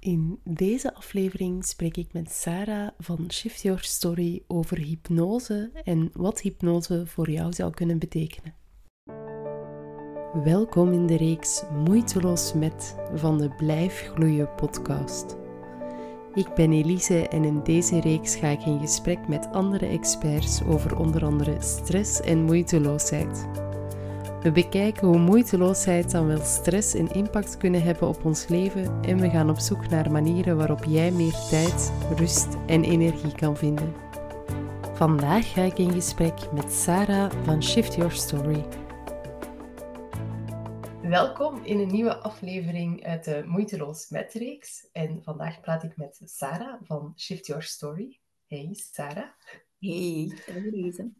In 0.00 0.40
deze 0.44 0.94
aflevering 0.94 1.64
spreek 1.64 1.96
ik 1.96 2.12
met 2.12 2.30
Sarah 2.30 2.88
van 2.98 3.32
Shift 3.32 3.62
Your 3.62 3.82
Story 3.82 4.42
over 4.46 4.78
hypnose 4.78 5.70
en 5.84 6.10
wat 6.12 6.40
hypnose 6.40 7.06
voor 7.06 7.30
jou 7.30 7.52
zou 7.52 7.70
kunnen 7.70 7.98
betekenen. 7.98 8.54
Welkom 10.44 10.92
in 10.92 11.06
de 11.06 11.16
reeks 11.16 11.62
Moeiteloos 11.86 12.52
met 12.52 12.96
van 13.14 13.38
de 13.38 13.48
Blijf 13.48 14.10
Gloeien 14.14 14.54
podcast. 14.54 15.36
Ik 16.34 16.54
ben 16.54 16.72
Elise 16.72 17.28
en 17.28 17.44
in 17.44 17.62
deze 17.62 18.00
reeks 18.00 18.36
ga 18.36 18.48
ik 18.48 18.64
in 18.64 18.80
gesprek 18.80 19.28
met 19.28 19.52
andere 19.52 19.86
experts 19.86 20.62
over 20.62 20.96
onder 20.96 21.24
andere 21.24 21.56
stress 21.60 22.20
en 22.20 22.42
moeiteloosheid. 22.42 23.48
We 24.42 24.52
bekijken 24.52 25.06
hoe 25.06 25.18
moeiteloosheid 25.18 26.10
dan 26.10 26.26
wel 26.26 26.40
stress 26.40 26.94
en 26.94 27.12
impact 27.12 27.56
kunnen 27.56 27.82
hebben 27.82 28.08
op 28.08 28.24
ons 28.24 28.48
leven 28.48 29.02
en 29.02 29.18
we 29.20 29.30
gaan 29.30 29.50
op 29.50 29.58
zoek 29.58 29.88
naar 29.88 30.10
manieren 30.10 30.56
waarop 30.56 30.84
jij 30.84 31.10
meer 31.10 31.32
tijd, 31.50 31.92
rust 32.16 32.56
en 32.66 32.84
energie 32.84 33.34
kan 33.34 33.56
vinden. 33.56 33.94
Vandaag 34.94 35.52
ga 35.52 35.62
ik 35.62 35.78
in 35.78 35.92
gesprek 35.92 36.52
met 36.52 36.72
Sarah 36.72 37.44
van 37.44 37.62
Shift 37.62 37.94
Your 37.94 38.12
Story. 38.12 38.64
Welkom 41.02 41.64
in 41.64 41.78
een 41.78 41.92
nieuwe 41.92 42.16
aflevering 42.16 43.04
uit 43.04 43.24
de 43.24 43.42
Moeiteloos 43.46 44.08
Met-reeks. 44.08 44.88
En 44.92 45.22
vandaag 45.22 45.60
praat 45.60 45.82
ik 45.82 45.96
met 45.96 46.20
Sarah 46.24 46.80
van 46.82 47.12
Shift 47.16 47.46
Your 47.46 47.62
Story. 47.62 48.20
Hey 48.46 48.68
Sarah. 48.72 49.28
Hey, 49.78 50.32
Elise. 50.46 51.10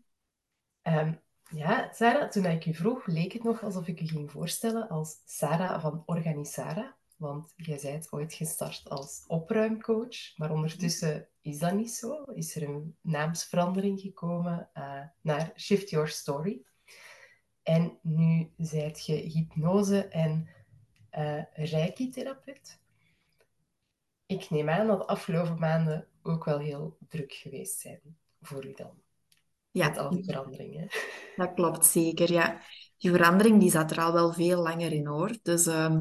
Um, 0.83 1.20
ja, 1.50 1.92
Sarah, 1.92 2.30
toen 2.30 2.45
ik 2.45 2.66
u 2.66 2.74
vroeg, 2.74 3.06
leek 3.06 3.32
het 3.32 3.42
nog 3.42 3.62
alsof 3.62 3.86
ik 3.88 4.00
u 4.00 4.06
ging 4.06 4.30
voorstellen 4.30 4.88
als 4.88 5.22
Sarah 5.24 5.80
van 5.80 6.02
Organisara. 6.06 6.96
Want 7.16 7.52
jij 7.56 7.78
bent 7.82 8.12
ooit 8.12 8.34
gestart 8.34 8.88
als 8.88 9.24
opruimcoach, 9.27 10.36
maar 10.36 10.50
ondertussen 10.50 11.28
is 11.41 11.58
dat 11.58 11.72
niet 11.72 11.91
zo. 11.91 12.22
Is 12.22 12.56
er 12.56 12.62
een 12.62 12.97
naamsverandering 13.00 14.00
gekomen 14.00 14.70
uh, 14.75 15.02
naar 15.20 15.52
Shift 15.56 15.91
Your 15.91 16.08
Story. 16.08 16.62
En 17.62 17.98
nu 18.03 18.53
zijt 18.56 19.06
je 19.06 19.14
hypnose- 19.14 20.08
en 20.08 20.48
uh, 21.19 21.42
reiki-therapeut. 21.53 22.80
Ik 24.27 24.50
neem 24.50 24.69
aan 24.69 24.86
dat 24.86 24.98
de 24.98 25.06
afgelopen 25.06 25.58
maanden 25.58 26.08
ook 26.22 26.44
wel 26.44 26.58
heel 26.58 26.97
druk 27.08 27.32
geweest 27.32 27.78
zijn 27.78 28.00
voor 28.41 28.66
u 28.66 28.72
dan. 28.72 29.03
Ja. 29.70 29.88
Met 29.88 29.98
al 29.98 30.10
die 30.10 30.24
veranderingen. 30.24 30.88
Dat 31.36 31.54
klopt 31.54 31.86
zeker, 31.86 32.32
ja. 32.32 32.60
Die 32.98 33.10
verandering 33.10 33.60
die 33.60 33.70
zat 33.70 33.90
er 33.90 34.00
al 34.00 34.12
wel 34.12 34.32
veel 34.32 34.62
langer 34.62 34.92
in 34.92 35.06
hoor. 35.06 35.36
Dus 35.42 35.66
ehm, 35.66 35.96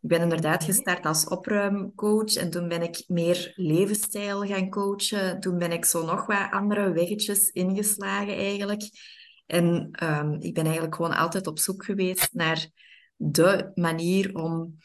ik 0.00 0.08
ben 0.10 0.20
inderdaad 0.20 0.64
gestart 0.64 1.06
als 1.06 1.28
opruimcoach 1.28 2.34
en 2.34 2.50
toen 2.50 2.68
ben 2.68 2.82
ik 2.82 3.04
meer 3.06 3.52
levensstijl 3.56 4.46
gaan 4.46 4.70
coachen. 4.70 5.40
Toen 5.40 5.58
ben 5.58 5.72
ik 5.72 5.84
zo 5.84 6.04
nog 6.04 6.26
wat 6.26 6.50
andere 6.50 6.92
weggetjes 6.92 7.48
ingeslagen 7.48 8.36
eigenlijk. 8.36 8.82
En 9.46 9.88
ehm, 9.92 10.32
ik 10.32 10.54
ben 10.54 10.64
eigenlijk 10.64 10.94
gewoon 10.94 11.16
altijd 11.16 11.46
op 11.46 11.58
zoek 11.58 11.84
geweest 11.84 12.28
naar 12.32 12.68
de 13.16 13.70
manier 13.74 14.34
om, 14.34 14.76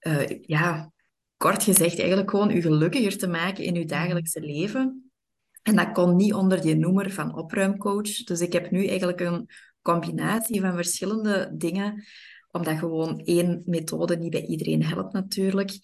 uh, 0.00 0.40
ja, 0.40 0.92
kort 1.36 1.62
gezegd, 1.62 1.98
eigenlijk 1.98 2.30
gewoon 2.30 2.50
u 2.50 2.60
gelukkiger 2.60 3.18
te 3.18 3.26
maken 3.26 3.64
in 3.64 3.76
uw 3.76 3.84
dagelijkse 3.84 4.40
leven. 4.40 5.11
En 5.62 5.76
dat 5.76 5.92
kon 5.92 6.16
niet 6.16 6.34
onder 6.34 6.60
die 6.60 6.76
noemer 6.76 7.10
van 7.10 7.36
opruimcoach. 7.36 8.24
Dus 8.24 8.40
ik 8.40 8.52
heb 8.52 8.70
nu 8.70 8.86
eigenlijk 8.86 9.20
een 9.20 9.48
combinatie 9.82 10.60
van 10.60 10.74
verschillende 10.74 11.50
dingen, 11.52 12.04
omdat 12.50 12.78
gewoon 12.78 13.20
één 13.20 13.62
methode 13.66 14.16
niet 14.16 14.30
bij 14.30 14.46
iedereen 14.46 14.84
helpt 14.84 15.12
natuurlijk. 15.12 15.78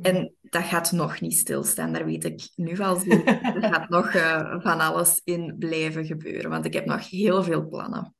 En 0.00 0.34
dat 0.40 0.62
gaat 0.62 0.92
nog 0.92 1.20
niet 1.20 1.38
stilstaan, 1.38 1.92
daar 1.92 2.04
weet 2.04 2.24
ik 2.24 2.48
nu 2.54 2.78
al 2.78 2.96
zeker. 2.96 3.40
Er 3.56 3.62
gaat 3.72 3.88
nog 3.88 4.14
uh, 4.14 4.60
van 4.60 4.80
alles 4.80 5.20
in 5.24 5.56
blijven 5.58 6.04
gebeuren, 6.04 6.50
want 6.50 6.64
ik 6.64 6.72
heb 6.72 6.84
nog 6.84 7.10
heel 7.10 7.42
veel 7.42 7.68
plannen. 7.68 8.14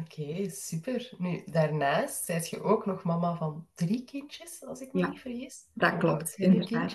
Oké, 0.00 0.50
super. 0.50 1.10
Nu, 1.18 1.42
daarnaast 1.46 2.24
zijt 2.24 2.50
je 2.50 2.62
ook 2.62 2.86
nog 2.86 3.02
mama 3.02 3.34
van 3.34 3.66
drie 3.74 4.04
kindjes, 4.04 4.64
als 4.64 4.80
ik 4.80 4.92
me 4.92 5.08
niet 5.08 5.20
vergis. 5.20 5.64
Dat 5.74 5.96
klopt, 5.96 6.34
inderdaad. 6.36 6.94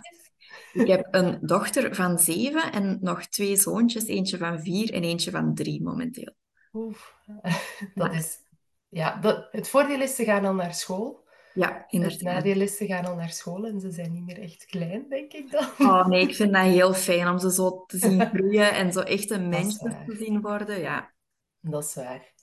Ik 0.73 0.87
heb 0.87 1.07
een 1.11 1.39
dochter 1.41 1.95
van 1.95 2.19
zeven 2.19 2.71
en 2.71 2.97
nog 3.01 3.25
twee 3.25 3.55
zoontjes, 3.55 4.05
eentje 4.05 4.37
van 4.37 4.61
vier 4.61 4.93
en 4.93 5.03
eentje 5.03 5.31
van 5.31 5.55
drie 5.55 5.83
momenteel. 5.83 6.33
Oef, 6.73 7.17
dat 7.95 8.13
is... 8.13 8.41
Ja, 8.89 9.19
dat, 9.19 9.47
het 9.51 9.67
voordeel 9.67 10.01
is, 10.01 10.15
ze 10.15 10.23
gaan 10.23 10.45
al 10.45 10.53
naar 10.53 10.73
school. 10.73 11.23
Ja, 11.53 11.85
inderdaad. 11.87 12.19
Het 12.19 12.33
nadeel 12.33 12.61
is, 12.61 12.77
ze 12.77 12.85
gaan 12.85 13.05
al 13.05 13.15
naar 13.15 13.29
school 13.29 13.65
en 13.65 13.79
ze 13.79 13.91
zijn 13.91 14.11
niet 14.11 14.23
meer 14.23 14.41
echt 14.41 14.65
klein, 14.65 15.05
denk 15.09 15.33
ik 15.33 15.51
dan. 15.51 15.67
Oh 15.77 16.07
nee, 16.07 16.21
ik 16.21 16.35
vind 16.35 16.53
dat 16.53 16.63
heel 16.63 16.93
fijn 16.93 17.27
om 17.27 17.39
ze 17.39 17.51
zo 17.51 17.83
te 17.85 17.97
zien 17.97 18.25
groeien 18.33 18.73
en 18.73 18.91
zo 18.91 18.99
echt 18.99 19.29
een 19.29 19.49
mensje 19.49 20.03
te 20.07 20.15
zien 20.15 20.41
worden, 20.41 20.79
ja. 20.79 21.13
Dat 21.59 21.83
is 21.83 21.93
waar. 21.93 22.33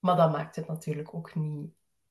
Maar 0.00 0.16
dat 0.16 0.32
maakt 0.32 0.56
het 0.56 0.68
natuurlijk 0.68 1.14
ook 1.14 1.34
niet 1.34 1.70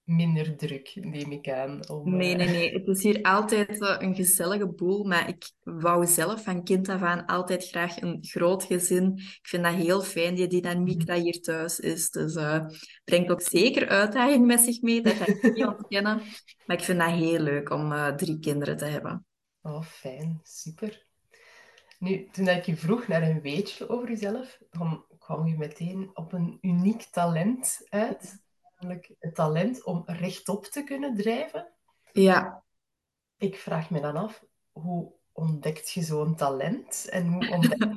minder 0.09 0.57
druk, 0.57 0.91
neem 0.95 1.31
ik 1.31 1.49
aan. 1.49 1.89
Om, 1.89 2.15
nee, 2.17 2.35
nee, 2.35 2.47
eh, 2.47 2.53
nee. 2.53 2.73
Het 2.73 2.87
is 2.87 3.03
hier 3.03 3.21
altijd 3.21 3.81
uh, 3.81 3.95
een 3.99 4.15
gezellige 4.15 4.67
boel, 4.67 5.03
maar 5.03 5.27
ik 5.27 5.51
wou 5.63 6.05
zelf 6.05 6.43
van 6.43 6.63
kind 6.63 6.89
af 6.89 7.01
aan 7.01 7.25
altijd 7.25 7.67
graag 7.67 8.01
een 8.01 8.17
groot 8.21 8.63
gezin. 8.63 9.13
Ik 9.17 9.47
vind 9.47 9.63
dat 9.63 9.73
heel 9.73 10.01
fijn, 10.01 10.35
die 10.35 10.47
dynamiek 10.47 11.05
dat 11.05 11.17
hier 11.17 11.41
thuis 11.41 11.79
is. 11.79 12.09
Dus 12.09 12.35
uh, 12.35 12.65
brengt 13.03 13.31
ook 13.31 13.41
zeker 13.41 13.87
uitdaging 13.87 14.45
met 14.45 14.59
zich 14.59 14.81
mee, 14.81 15.01
dat 15.01 15.13
ga 15.13 15.25
ik 15.25 15.53
niet 15.53 15.65
ontkennen. 15.77 16.21
Maar 16.65 16.77
ik 16.77 16.83
vind 16.83 16.99
dat 16.99 17.09
heel 17.09 17.39
leuk 17.39 17.69
om 17.69 18.15
drie 18.15 18.39
kinderen 18.39 18.77
te 18.77 18.85
hebben. 18.85 19.25
Oh, 19.61 19.81
fijn. 19.81 20.39
Super. 20.43 21.07
Nu, 21.99 22.27
toen 22.31 22.47
ik 22.47 22.65
je 22.65 22.75
vroeg 22.75 23.07
naar 23.07 23.21
een 23.21 23.41
weetje 23.41 23.89
over 23.89 24.09
jezelf, 24.09 24.59
dan 24.69 25.05
kwam 25.29 25.47
je 25.47 25.57
meteen 25.57 26.11
op 26.13 26.33
een 26.33 26.57
uniek 26.61 27.03
talent 27.03 27.85
uit 27.89 28.43
namelijk 28.77 29.15
het 29.19 29.35
talent 29.35 29.83
om 29.83 30.03
rechtop 30.05 30.65
te 30.65 30.83
kunnen 30.83 31.15
drijven. 31.15 31.67
Ja. 32.11 32.63
Ik 33.37 33.55
vraag 33.55 33.89
me 33.89 33.99
dan 33.99 34.15
af, 34.15 34.43
hoe 34.71 35.11
ontdekt 35.31 35.91
je 35.91 36.01
zo'n 36.01 36.35
talent? 36.35 37.07
En 37.09 37.27
hoe 37.27 37.49
ontdekt 37.55 37.87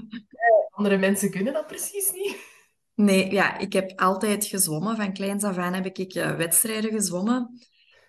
andere 0.70 0.96
mensen 0.96 1.30
kunnen 1.30 1.52
dat 1.52 1.66
precies 1.66 2.12
niet? 2.12 2.36
Nee, 2.94 3.30
ja, 3.30 3.58
ik 3.58 3.72
heb 3.72 4.00
altijd 4.00 4.44
gezwommen. 4.44 4.96
Van 4.96 5.12
kleins 5.12 5.44
af 5.44 5.56
aan 5.56 5.74
heb 5.74 5.86
ik 5.86 6.14
uh, 6.14 6.36
wedstrijden 6.36 6.90
gezwommen. 6.90 7.60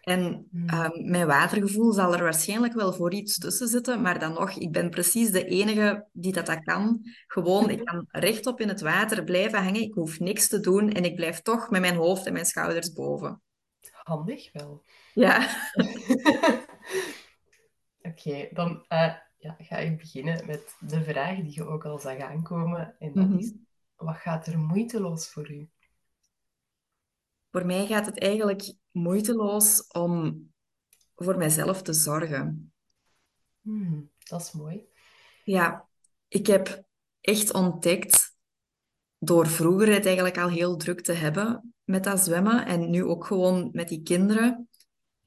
En 0.04 0.48
hmm. 0.52 0.70
ehm, 0.70 1.10
mijn 1.10 1.28
watergevoel 1.28 1.92
zal 1.92 2.14
er 2.14 2.24
waarschijnlijk 2.24 2.74
wel 2.74 2.94
voor 2.94 3.14
iets 3.14 3.38
tussen 3.38 3.68
zitten, 3.68 4.02
maar 4.02 4.20
dan 4.20 4.34
nog, 4.34 4.52
ik 4.52 4.72
ben 4.72 4.90
precies 4.90 5.32
de 5.32 5.46
enige 5.46 6.08
die 6.12 6.34
dat, 6.34 6.46
dat 6.46 6.64
kan. 6.64 7.02
Gewoon, 7.28 7.70
ik 7.70 7.86
kan 7.90 8.06
rechtop 8.10 8.60
in 8.60 8.68
het 8.68 8.82
water 8.82 9.24
blijven 9.24 9.64
hangen, 9.64 9.82
ik 9.82 9.94
hoef 9.94 10.20
niks 10.20 10.48
te 10.48 10.60
doen 10.60 10.92
en 10.92 11.04
ik 11.04 11.16
blijf 11.16 11.42
toch 11.42 11.70
met 11.70 11.82
mijn 11.82 11.96
hoofd 11.96 12.26
en 12.26 12.34
mijn 12.34 12.46
schouders 12.46 12.94
boven. 12.94 13.42
Handig 13.92 14.52
wel. 14.52 14.84
Ja. 15.14 15.48
Oké, 18.02 18.50
dan 18.52 18.86
uh, 18.90 19.14
ja, 19.38 19.56
ga 19.58 19.78
ik 19.78 19.98
beginnen 19.98 20.46
met 20.46 20.76
de 20.80 21.04
vraag 21.04 21.36
die 21.36 21.54
je 21.54 21.66
ook 21.66 21.86
al 21.86 22.00
zag 22.00 22.18
aankomen. 22.18 22.96
En 23.00 23.14
dat 23.14 23.28
mhm. 23.28 23.38
is, 23.38 23.54
wat 23.96 24.18
gaat 24.18 24.48
er 24.48 24.60
moeiteloos 24.60 25.30
voor 25.30 25.52
u? 25.52 25.70
Voor 27.52 27.66
mij 27.66 27.86
gaat 27.86 28.06
het 28.06 28.20
eigenlijk 28.20 28.74
moeiteloos 28.94 29.88
om 29.88 30.48
voor 31.16 31.38
mijzelf 31.38 31.82
te 31.82 31.94
zorgen. 31.94 32.74
Hmm, 33.62 34.12
dat 34.24 34.42
is 34.42 34.52
mooi. 34.52 34.86
Ja, 35.44 35.88
ik 36.28 36.48
heb 36.48 36.84
echt 37.22 37.54
ontdekt 37.54 38.36
door 39.18 39.48
vroeger 39.48 39.94
het 39.94 40.06
eigenlijk 40.06 40.38
al 40.38 40.50
heel 40.50 40.78
druk 40.78 41.02
te 41.02 41.12
hebben 41.12 41.74
met 41.84 42.04
dat 42.04 42.20
zwemmen 42.20 42.66
en 42.66 42.90
nu 42.90 43.04
ook 43.04 43.26
gewoon 43.26 43.70
met 43.72 43.88
die 43.88 44.02
kinderen, 44.02 44.70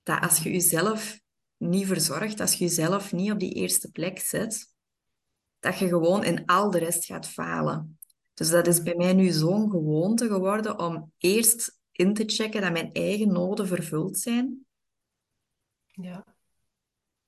dat 0.03 0.21
als 0.21 0.39
je 0.39 0.51
jezelf 0.51 1.21
niet 1.57 1.87
verzorgt, 1.87 2.41
als 2.41 2.53
je 2.53 2.65
jezelf 2.65 3.13
niet 3.13 3.33
op 3.33 3.39
die 3.39 3.53
eerste 3.53 3.91
plek 3.91 4.19
zet, 4.19 4.75
dat 5.59 5.79
je 5.79 5.89
gewoon 5.89 6.25
in 6.25 6.45
al 6.45 6.71
de 6.71 6.79
rest 6.79 7.05
gaat 7.05 7.29
falen. 7.29 7.99
Dus 8.35 8.51
dat 8.51 8.67
is 8.67 8.83
bij 8.83 8.95
mij 8.95 9.13
nu 9.13 9.31
zo'n 9.31 9.71
gewoonte 9.71 10.27
geworden 10.27 10.79
om 10.79 11.13
eerst 11.19 11.79
in 11.97 12.15
te 12.15 12.25
checken 12.27 12.61
dat 12.61 12.73
mijn 12.73 12.93
eigen 12.93 13.33
noden 13.33 13.67
vervuld 13.67 14.19
zijn. 14.19 14.67
Ja. 15.85 16.25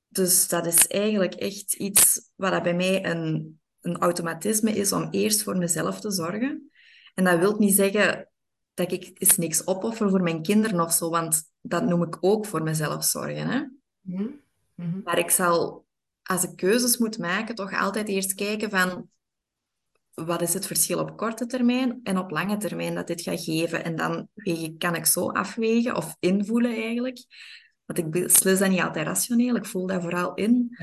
Dus 0.09 0.49
dat 0.49 0.67
is 0.67 0.87
eigenlijk 0.87 1.35
echt 1.35 1.75
iets 1.75 2.31
wat 2.35 2.62
bij 2.62 2.75
mij 2.75 3.05
een, 3.05 3.61
een 3.81 3.99
automatisme 3.99 4.70
is 4.70 4.93
om 4.93 5.09
eerst 5.11 5.43
voor 5.43 5.56
mezelf 5.56 6.00
te 6.00 6.11
zorgen. 6.11 6.70
En 7.15 7.25
dat 7.25 7.38
wil 7.38 7.59
niet 7.59 7.75
zeggen 7.75 8.31
dat 8.75 8.93
ik 8.93 9.11
eens 9.15 9.37
niks 9.37 9.67
opoffer 9.67 10.11
voor 10.11 10.23
mijn 10.23 10.43
kinderen 10.43 10.81
of 10.81 10.93
zo, 10.93 11.11
want 11.11 11.43
dat 11.61 11.85
noem 11.85 12.03
ik 12.03 12.17
ook 12.20 12.47
voor 12.47 12.62
mezelf 12.62 13.05
zorgen. 13.05 13.47
Hè? 13.49 13.59
Mm 14.00 14.41
-hmm. 14.75 15.00
Maar 15.05 15.19
ik 15.19 15.31
zal, 15.31 15.87
als 16.23 16.44
ik 16.44 16.56
keuzes 16.56 16.97
moet 16.97 17.19
maken, 17.19 17.55
toch 17.55 17.73
altijd 17.73 18.09
eerst 18.09 18.35
kijken 18.35 18.70
van 18.70 19.11
wat 20.26 20.43
is 20.43 20.55
het 20.55 20.67
verschil 20.67 20.99
op 20.99 21.17
korte 21.17 21.47
termijn 21.47 22.00
en 22.03 22.19
op 22.19 22.31
lange 22.31 22.56
termijn 22.56 22.94
dat 22.94 23.06
dit 23.06 23.20
gaat 23.23 23.44
geven. 23.44 23.85
En 23.85 23.97
dan 23.97 24.29
kan 24.79 24.94
ik 24.94 25.06
zo 25.06 25.31
afwegen 25.31 25.97
of 25.97 26.17
invoelen 26.20 26.75
eigenlijk 26.75 27.25
Want 27.85 27.99
ik 27.99 28.11
beslis 28.11 28.59
dat 28.59 28.69
niet 28.70 28.81
altijd 28.81 29.06
rationeel. 29.06 29.56
Ik 29.56 29.67
voel 29.67 29.87
dat 29.87 30.03
vooral 30.03 30.35
in. 30.35 30.76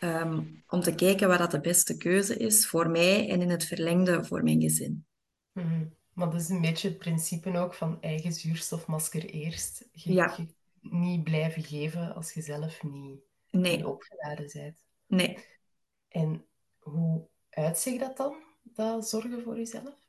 Ehm, 0.00 0.42
om 0.68 0.80
te 0.80 0.94
kijken 0.94 1.28
wat 1.28 1.38
dat 1.38 1.50
de 1.50 1.60
beste 1.60 1.96
keuze 1.96 2.36
is 2.36 2.66
voor 2.68 2.90
mij 2.90 3.28
en 3.28 3.40
in 3.40 3.50
het 3.50 3.64
verlengde 3.64 4.24
voor 4.24 4.42
mijn 4.42 4.60
gezin. 4.60 5.06
Mhm. 5.52 5.84
Maar 6.12 6.30
dat 6.30 6.40
is 6.40 6.48
een 6.48 6.60
beetje 6.60 6.88
het 6.88 6.98
principe 6.98 7.58
ook 7.58 7.74
van 7.74 8.00
eigen 8.00 8.32
zuurstofmasker 8.32 9.24
eerst. 9.24 9.88
Je, 9.92 10.12
Ja. 10.12 10.34
je 10.36 10.46
niet 10.80 11.24
blijven 11.24 11.62
geven 11.62 12.14
als 12.14 12.32
je 12.32 12.42
zelf 12.42 12.82
niet, 12.82 12.92
niet 13.50 13.62
Nee, 13.62 13.88
opgeladen 13.88 14.50
bent. 14.52 14.84
nee. 15.06 15.38
En 16.08 16.44
hoe 16.78 17.28
uitzicht 17.56 18.00
dat 18.00 18.16
dan, 18.16 18.34
dat 18.62 19.08
zorgen 19.08 19.42
voor 19.42 19.56
jezelf? 19.56 20.04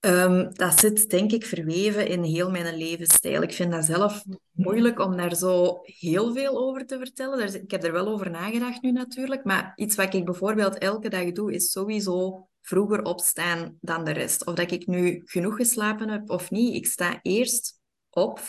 Ehm, 0.00 0.50
dat 0.52 0.78
zit 0.78 1.10
denk 1.10 1.32
ik 1.32 1.46
verweven 1.46 2.08
in 2.08 2.22
heel 2.22 2.50
mijn 2.50 2.76
levensstijl. 2.76 3.42
Ik 3.42 3.52
vind 3.52 3.72
dat 3.72 3.84
zelf 3.84 4.24
moeilijk 4.50 4.98
om 4.98 5.16
daar 5.16 5.34
zo 5.34 5.80
heel 5.82 6.32
veel 6.32 6.58
over 6.58 6.86
te 6.86 6.98
vertellen. 6.98 7.54
Ik 7.62 7.70
heb 7.70 7.84
er 7.84 7.92
wel 7.92 8.06
over 8.06 8.30
nagedacht 8.30 8.82
nu 8.82 8.92
natuurlijk. 8.92 9.44
Maar 9.44 9.72
iets 9.76 9.94
wat 9.96 10.14
ik 10.14 10.24
bijvoorbeeld 10.24 10.78
elke 10.78 11.08
dag 11.08 11.32
doe, 11.32 11.52
is 11.52 11.70
sowieso 11.70 12.48
vroeger 12.60 13.02
opstaan 13.02 13.78
dan 13.80 14.04
de 14.04 14.10
rest. 14.10 14.46
Of 14.46 14.54
dat 14.54 14.70
ik 14.70 14.86
nu 14.86 15.22
genoeg 15.24 15.56
geslapen 15.56 16.08
heb 16.08 16.30
of 16.30 16.50
niet. 16.50 16.74
Ik 16.74 16.86
sta 16.86 17.18
eerst 17.22 17.80
op 18.10 18.40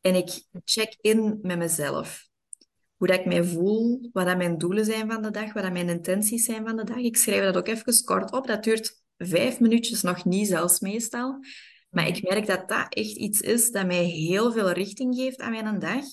en 0.00 0.14
ik 0.14 0.42
check 0.64 0.96
in 1.00 1.38
met 1.42 1.58
mezelf. 1.58 2.28
Hoe 2.96 3.06
dat 3.06 3.18
ik 3.18 3.26
mij 3.26 3.44
voel, 3.44 4.08
wat 4.12 4.26
dat 4.26 4.36
mijn 4.36 4.58
doelen 4.58 4.84
zijn 4.84 5.10
van 5.10 5.22
de 5.22 5.30
dag, 5.30 5.52
wat 5.52 5.62
dat 5.62 5.72
mijn 5.72 5.88
intenties 5.88 6.44
zijn 6.44 6.66
van 6.66 6.76
de 6.76 6.84
dag. 6.84 6.96
Ik 6.96 7.16
schrijf 7.16 7.44
dat 7.44 7.56
ook 7.56 7.68
even 7.68 8.04
kort 8.04 8.32
op. 8.32 8.46
Dat 8.46 8.64
duurt 8.64 9.02
vijf 9.16 9.60
minuutjes 9.60 10.02
nog 10.02 10.24
niet, 10.24 10.48
zelfs 10.48 10.80
meestal. 10.80 11.38
Maar 11.90 12.06
ik 12.06 12.22
merk 12.22 12.46
dat 12.46 12.68
dat 12.68 12.94
echt 12.94 13.16
iets 13.16 13.40
is 13.40 13.70
dat 13.70 13.86
mij 13.86 14.04
heel 14.04 14.52
veel 14.52 14.70
richting 14.70 15.14
geeft 15.14 15.40
aan 15.40 15.50
mijn 15.50 15.78
dag. 15.78 16.04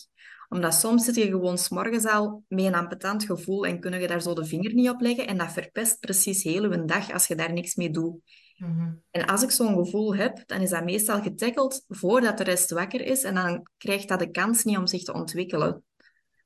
Omdat 0.50 0.74
soms 0.74 1.06
zit 1.06 1.16
je 1.16 1.26
gewoon 1.26 1.58
s'morgens 1.58 2.06
al 2.06 2.44
met 2.48 2.66
een 2.66 2.76
ambetant 2.76 3.26
gevoel 3.26 3.66
en 3.66 3.80
kun 3.80 4.00
je 4.00 4.08
daar 4.08 4.22
zo 4.22 4.34
de 4.34 4.46
vinger 4.46 4.74
niet 4.74 4.90
op 4.90 5.02
leggen. 5.02 5.28
En 5.28 5.38
dat 5.38 5.52
verpest 5.52 6.00
precies 6.00 6.44
heel 6.44 6.72
je 6.72 6.86
dag 6.86 7.12
als 7.12 7.28
je 7.28 7.36
daar 7.36 7.54
niks 7.54 7.76
mee 7.76 7.90
doet. 7.90 8.16
Mhm. 8.58 8.94
En 9.12 9.26
als 9.26 9.44
ik 9.44 9.52
zo'n 9.52 9.76
gevoel 9.76 10.16
heb, 10.16 10.44
dan 10.46 10.62
is 10.62 10.70
dat 10.70 10.84
meestal 10.84 11.22
getackeld 11.22 11.84
voordat 11.88 12.38
de 12.38 12.44
rest 12.44 12.72
wakker 12.72 13.02
is. 13.02 13.24
En 13.24 13.36
dan 13.36 13.68
krijgt 13.78 14.08
dat 14.08 14.20
de 14.20 14.32
kans 14.32 14.64
niet 14.64 14.78
om 14.78 14.88
zich 14.88 15.04
te 15.04 15.14
ontwikkelen. 15.14 15.84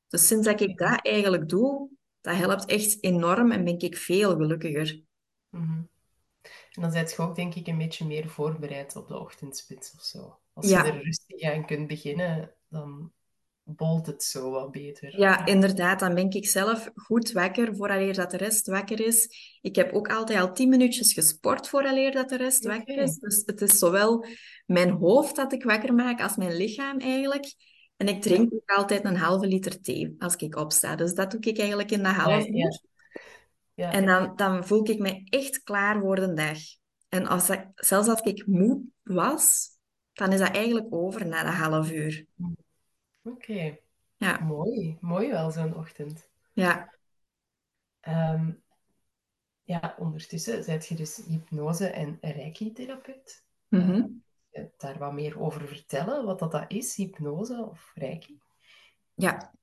Dus 0.07 0.27
sinds 0.27 0.45
dat 0.48 0.62
ik 0.62 0.77
dat 0.77 1.06
eigenlijk 1.06 1.50
doe, 1.50 1.89
dat 2.21 2.36
helpt 2.36 2.65
echt 2.65 3.04
enorm 3.04 3.51
en 3.51 3.63
ben 3.63 3.80
ik 3.80 3.98
veel 3.98 4.36
gelukkiger. 4.36 5.01
Mhm. 5.50 5.81
En 6.71 6.81
dan 6.81 6.92
zit 6.92 7.12
je 7.12 7.21
ook, 7.21 7.36
denk 7.36 7.56
ik, 7.56 7.68
een 7.68 7.77
beetje 7.77 8.06
meer 8.06 8.30
voorbereid 8.30 8.95
op 8.95 9.07
de 9.07 9.19
ochtendspits 9.19 9.94
of 9.95 10.01
zo. 10.01 10.39
Als 10.54 10.69
Ja. 10.69 10.86
je 10.86 10.92
er 10.92 11.04
rustig 11.04 11.42
aan 11.42 11.65
kunt 11.65 11.88
beginnen, 11.88 12.54
dan 12.69 13.12
bolt 13.63 14.06
het 14.06 14.24
zo 14.24 14.51
wat 14.51 14.71
beter. 14.71 15.19
Ja, 15.19 15.45
inderdaad. 15.45 16.00
Dan 16.00 16.15
ben 16.15 16.30
ik 16.30 16.48
zelf 16.48 16.89
goed 16.95 17.31
wakker 17.31 17.75
vooraleer 17.75 18.13
dat 18.13 18.31
de 18.31 18.38
rest 18.38 18.68
wakker 18.68 19.06
is. 19.06 19.30
Ik 19.62 19.75
heb 19.75 19.94
ook 19.94 20.09
altijd 20.09 20.39
al 20.39 20.54
tien 20.54 20.69
minuutjes 20.69 21.13
gesport 21.13 21.69
vooraleer 21.69 22.12
dat 22.12 22.30
de 22.30 22.38
rest 22.38 22.65
wakker 22.65 22.98
is. 22.98 23.15
Dus 23.15 23.44
het 23.45 23.62
is 23.62 23.77
zowel 23.77 24.25
mijn 24.65 24.89
hoofd 24.89 25.36
dat 25.36 25.54
ik 25.54 25.63
wakker 25.63 25.94
maak 25.94 26.21
als 26.21 26.36
mijn 26.36 26.56
lichaam 26.56 27.00
eigenlijk. 27.00 27.56
En 27.97 28.07
ik 28.07 28.21
drink 28.21 28.53
ook 28.53 28.69
altijd 28.69 29.05
een 29.05 29.15
halve 29.17 29.47
liter 29.47 29.81
thee 29.81 30.15
als 30.19 30.35
ik 30.35 30.55
opsta. 30.55 30.95
Dus 30.95 31.13
dat 31.13 31.31
doe 31.31 31.39
ik 31.41 31.57
eigenlijk 31.57 31.91
in 31.91 32.03
de 32.03 32.09
half 32.09 32.45
Ja, 32.45 32.51
ja. 32.53 32.65
uur. 32.65 32.81
Ja. 33.73 33.91
En 33.91 34.05
dan, 34.05 34.35
dan 34.35 34.65
voel 34.65 34.89
ik 34.89 34.99
me 34.99 35.21
echt 35.29 35.63
klaar 35.63 35.99
voor 35.99 36.15
de 36.15 36.33
dag. 36.33 36.57
En 37.09 37.25
als 37.27 37.47
dat, 37.47 37.65
zelfs 37.75 38.07
als 38.07 38.21
ik 38.21 38.45
moe 38.47 38.81
was, 39.03 39.69
dan 40.13 40.31
is 40.31 40.39
dat 40.39 40.55
eigenlijk 40.55 40.88
over 40.89 41.27
na 41.27 41.44
de 41.44 41.49
half 41.49 41.91
uur. 41.91 42.25
Oké, 43.23 43.77
Ja, 44.17 44.39
mooi. 44.39 44.97
Mooi 45.01 45.29
wel, 45.29 45.51
zo'n 45.51 45.75
ochtend. 45.75 46.29
ja. 46.53 46.95
Ehm, 47.99 48.51
ja, 49.63 49.95
ondertussen 49.99 50.63
zijt 50.63 50.88
je 50.88 50.95
dus 50.95 51.21
hypnose- 51.27 51.88
en 51.88 52.17
reiki-therapeut. 52.21 53.44
Mhm. 53.67 54.05
Daar 54.77 54.98
wat 54.98 55.13
meer 55.13 55.39
over 55.39 55.68
vertellen, 55.68 56.25
wat 56.25 56.39
dat, 56.39 56.51
dat 56.51 56.65
is, 56.68 56.95
hypnose 56.95 57.68
of 57.69 57.92
reiki? 57.94 58.39
Ja. 59.13 59.54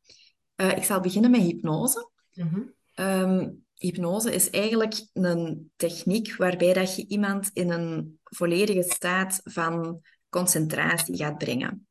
Eh, 0.54 0.76
ik 0.76 0.84
zal 0.84 1.00
beginnen 1.00 1.30
met 1.30 1.40
hypnose. 1.40 2.10
Mhm. 2.34 2.60
Ehm, 2.94 3.50
hypnose 3.74 4.34
is 4.34 4.50
eigenlijk 4.50 5.06
een 5.12 5.72
techniek 5.76 6.36
waarbij 6.36 6.72
dat 6.72 6.96
je 6.96 7.06
iemand 7.06 7.50
in 7.52 7.70
een 7.70 8.18
volledige 8.24 8.82
staat 8.82 9.40
van 9.44 10.02
concentratie 10.28 11.16
gaat 11.16 11.38
brengen. 11.38 11.86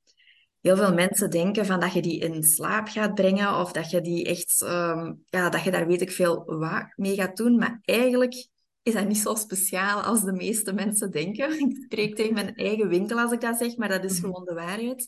Heel 0.61 0.75
veel 0.75 0.93
mensen 0.93 1.29
denken 1.29 1.65
van 1.65 1.79
dat 1.79 1.93
je 1.93 2.01
die 2.01 2.19
in 2.19 2.43
slaap 2.43 2.87
gaat 2.87 3.13
brengen 3.13 3.59
of 3.59 3.71
dat 3.71 3.89
je 3.89 4.01
die 4.01 4.25
echt, 4.25 4.61
ehm, 4.61 5.13
ja, 5.25 5.49
dat 5.49 5.63
je 5.63 5.71
daar 5.71 5.87
weet 5.87 6.01
ik 6.01 6.11
veel 6.11 6.43
wat 6.45 6.93
mee 6.95 7.15
gaat 7.15 7.37
doen. 7.37 7.55
Maar 7.57 7.79
eigenlijk 7.81 8.47
is 8.83 8.93
dat 8.93 9.07
niet 9.07 9.17
zo 9.17 9.35
speciaal 9.35 10.01
als 10.01 10.23
de 10.23 10.31
meeste 10.33 10.73
mensen 10.73 11.11
denken. 11.11 11.59
Ik 11.69 11.83
spreek 11.83 12.15
tegen 12.15 12.33
mijn 12.33 12.55
eigen 12.55 12.87
winkel 12.87 13.19
als 13.19 13.31
ik 13.31 13.41
dat 13.41 13.57
zeg, 13.57 13.75
maar 13.77 13.89
dat 13.89 14.03
is 14.03 14.11
Mhm. 14.13 14.21
gewoon 14.21 14.45
de 14.45 14.53
waarheid. 14.53 15.07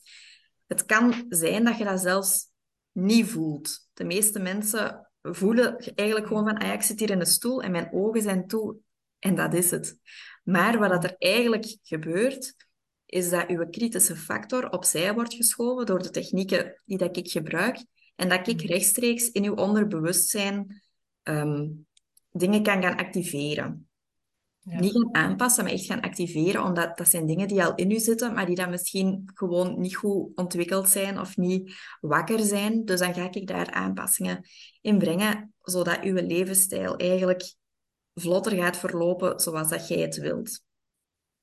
Het 0.68 0.86
kan 0.86 1.26
zijn 1.30 1.64
dat 1.64 1.78
je 1.78 1.84
dat 1.84 2.02
zelfs 2.02 2.48
niet 2.92 3.26
voelt. 3.26 3.88
De 3.94 4.04
meeste 4.04 4.40
mensen 4.40 5.10
voelen 5.22 5.78
eigenlijk 5.96 6.28
gewoon 6.28 6.44
van, 6.44 6.58
ah 6.58 6.68
ja, 6.68 6.74
ik 6.74 6.82
zit 6.82 7.00
hier 7.00 7.10
in 7.10 7.20
een 7.20 7.26
stoel 7.26 7.62
en 7.62 7.72
mijn 7.72 7.90
ogen 7.94 8.22
zijn 8.22 8.48
toe 8.48 8.76
en 9.20 9.36
dat 9.36 9.54
is 9.54 9.72
het. 9.72 9.98
Maar 10.44 10.80
wat 10.80 11.04
er 11.04 11.16
eigenlijk 11.18 11.78
gebeurt, 11.82 12.56
is 13.06 13.30
dat 13.30 13.48
uw 13.48 13.70
kritische 13.70 14.16
factor 14.16 14.70
opzij 14.70 15.14
wordt 15.14 15.34
geschoven 15.34 15.86
door 15.86 16.02
de 16.02 16.10
technieken 16.10 16.82
die 16.86 16.98
dat 16.98 17.18
ik 17.18 17.32
gebruik 17.32 17.86
en 18.16 18.30
dat 18.30 18.48
ik 18.48 18.62
rechtstreeks 18.62 19.32
in 19.32 19.44
uw 19.44 19.56
onderbewustzijn 19.56 20.82
ehm, 21.24 21.68
dingen 22.38 22.64
kan 22.64 22.82
gaan 22.82 22.98
activeren. 22.98 23.88
Ja. 24.60 24.80
Niet 24.80 24.92
gaan 24.92 25.16
aanpassen, 25.16 25.64
maar 25.64 25.74
echt 25.74 25.86
gaan 25.86 26.02
activeren, 26.02 26.64
omdat 26.64 26.98
dat 26.98 27.10
zijn 27.10 27.26
dingen 27.26 27.48
die 27.48 27.64
al 27.64 27.76
in 27.76 27.92
u 27.92 28.00
zitten, 28.00 28.34
maar 28.34 28.46
die 28.46 28.56
dan 28.56 28.70
misschien 28.70 29.32
gewoon 29.34 29.80
niet 29.80 29.96
goed 29.96 30.36
ontwikkeld 30.36 30.90
zijn 30.90 31.20
of 31.20 31.38
niet 31.38 31.76
wakker 32.02 32.40
zijn. 32.40 32.86
Dus 32.86 33.00
dan 33.00 33.14
ga 33.14 33.32
ik 33.32 33.48
daar 33.48 33.72
aanpassingen 33.72 34.48
in 34.82 34.98
brengen, 34.98 35.54
zodat 35.62 36.02
uw 36.02 36.14
levensstijl 36.14 36.96
eigenlijk 36.96 37.56
vlotter 38.14 38.52
gaat 38.52 38.78
verlopen 38.78 39.40
zoals 39.40 39.70
dat 39.70 39.88
jij 39.88 40.00
het 40.00 40.18
wilt. 40.18 40.64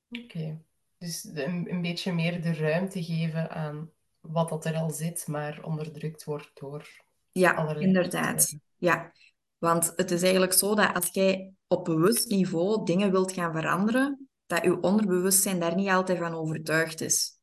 Oké. 0.09 0.61
Dus 0.97 1.23
een, 1.23 1.71
een 1.71 1.81
beetje 1.81 2.13
meer 2.13 2.41
de 2.41 2.53
ruimte 2.53 3.03
geven 3.03 3.49
aan 3.49 3.91
wat 4.19 4.49
dat 4.49 4.65
er 4.65 4.75
al 4.75 4.89
zit, 4.89 5.27
maar 5.27 5.63
onderdrukt 5.63 6.23
wordt 6.23 6.51
door 6.53 6.87
Ja, 7.31 7.75
inderdaad. 7.75 8.57
Ja, 8.77 9.11
want 9.63 9.93
het 9.95 10.11
is 10.11 10.21
eigenlijk 10.21 10.53
zo 10.53 10.75
dat 10.75 10.93
als 10.93 11.09
jij 11.11 11.53
op 11.67 11.85
bewust 11.85 12.29
niveau 12.29 12.85
dingen 12.85 13.11
wilt 13.11 13.31
gaan 13.31 13.53
veranderen, 13.53 14.29
dat 14.45 14.63
je 14.63 14.81
onderbewustzijn 14.81 15.59
daar 15.59 15.75
niet 15.75 15.89
altijd 15.89 16.17
van 16.17 16.33
overtuigd 16.33 17.01
is. 17.01 17.37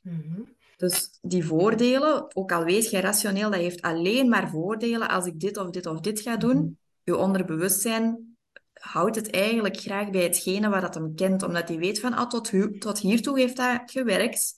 Mhm. 0.00 0.40
Dus 0.76 1.18
die 1.22 1.44
voordelen, 1.44 2.36
ook 2.36 2.52
al 2.52 2.64
weet 2.64 2.90
je 2.90 3.00
rationeel 3.00 3.50
dat 3.50 3.60
heeft 3.60 3.82
alleen 3.82 4.28
maar 4.28 4.50
voordelen 4.50 5.08
als 5.08 5.26
ik 5.26 5.40
dit 5.40 5.56
of 5.56 5.70
dit 5.70 5.86
of 5.86 6.00
dit 6.00 6.20
ga 6.20 6.36
doen, 6.36 6.78
je 7.02 7.16
onderbewustzijn 7.16 8.36
houdt 8.72 9.16
het 9.16 9.30
eigenlijk 9.30 9.76
graag 9.76 10.10
bij 10.10 10.22
hetgene 10.22 10.68
wat 10.68 10.80
dat 10.80 10.94
hem 10.94 11.14
kent, 11.14 11.42
omdat 11.42 11.68
hij 11.68 11.78
weet 11.78 12.00
van, 12.00 12.12
ah, 12.12 12.28
tot, 12.28 12.80
tot 12.80 12.98
hiertoe 12.98 13.38
heeft 13.38 13.56
dat 13.56 13.82
gewerkt. 13.90 14.54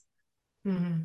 Mhm. 0.61 1.02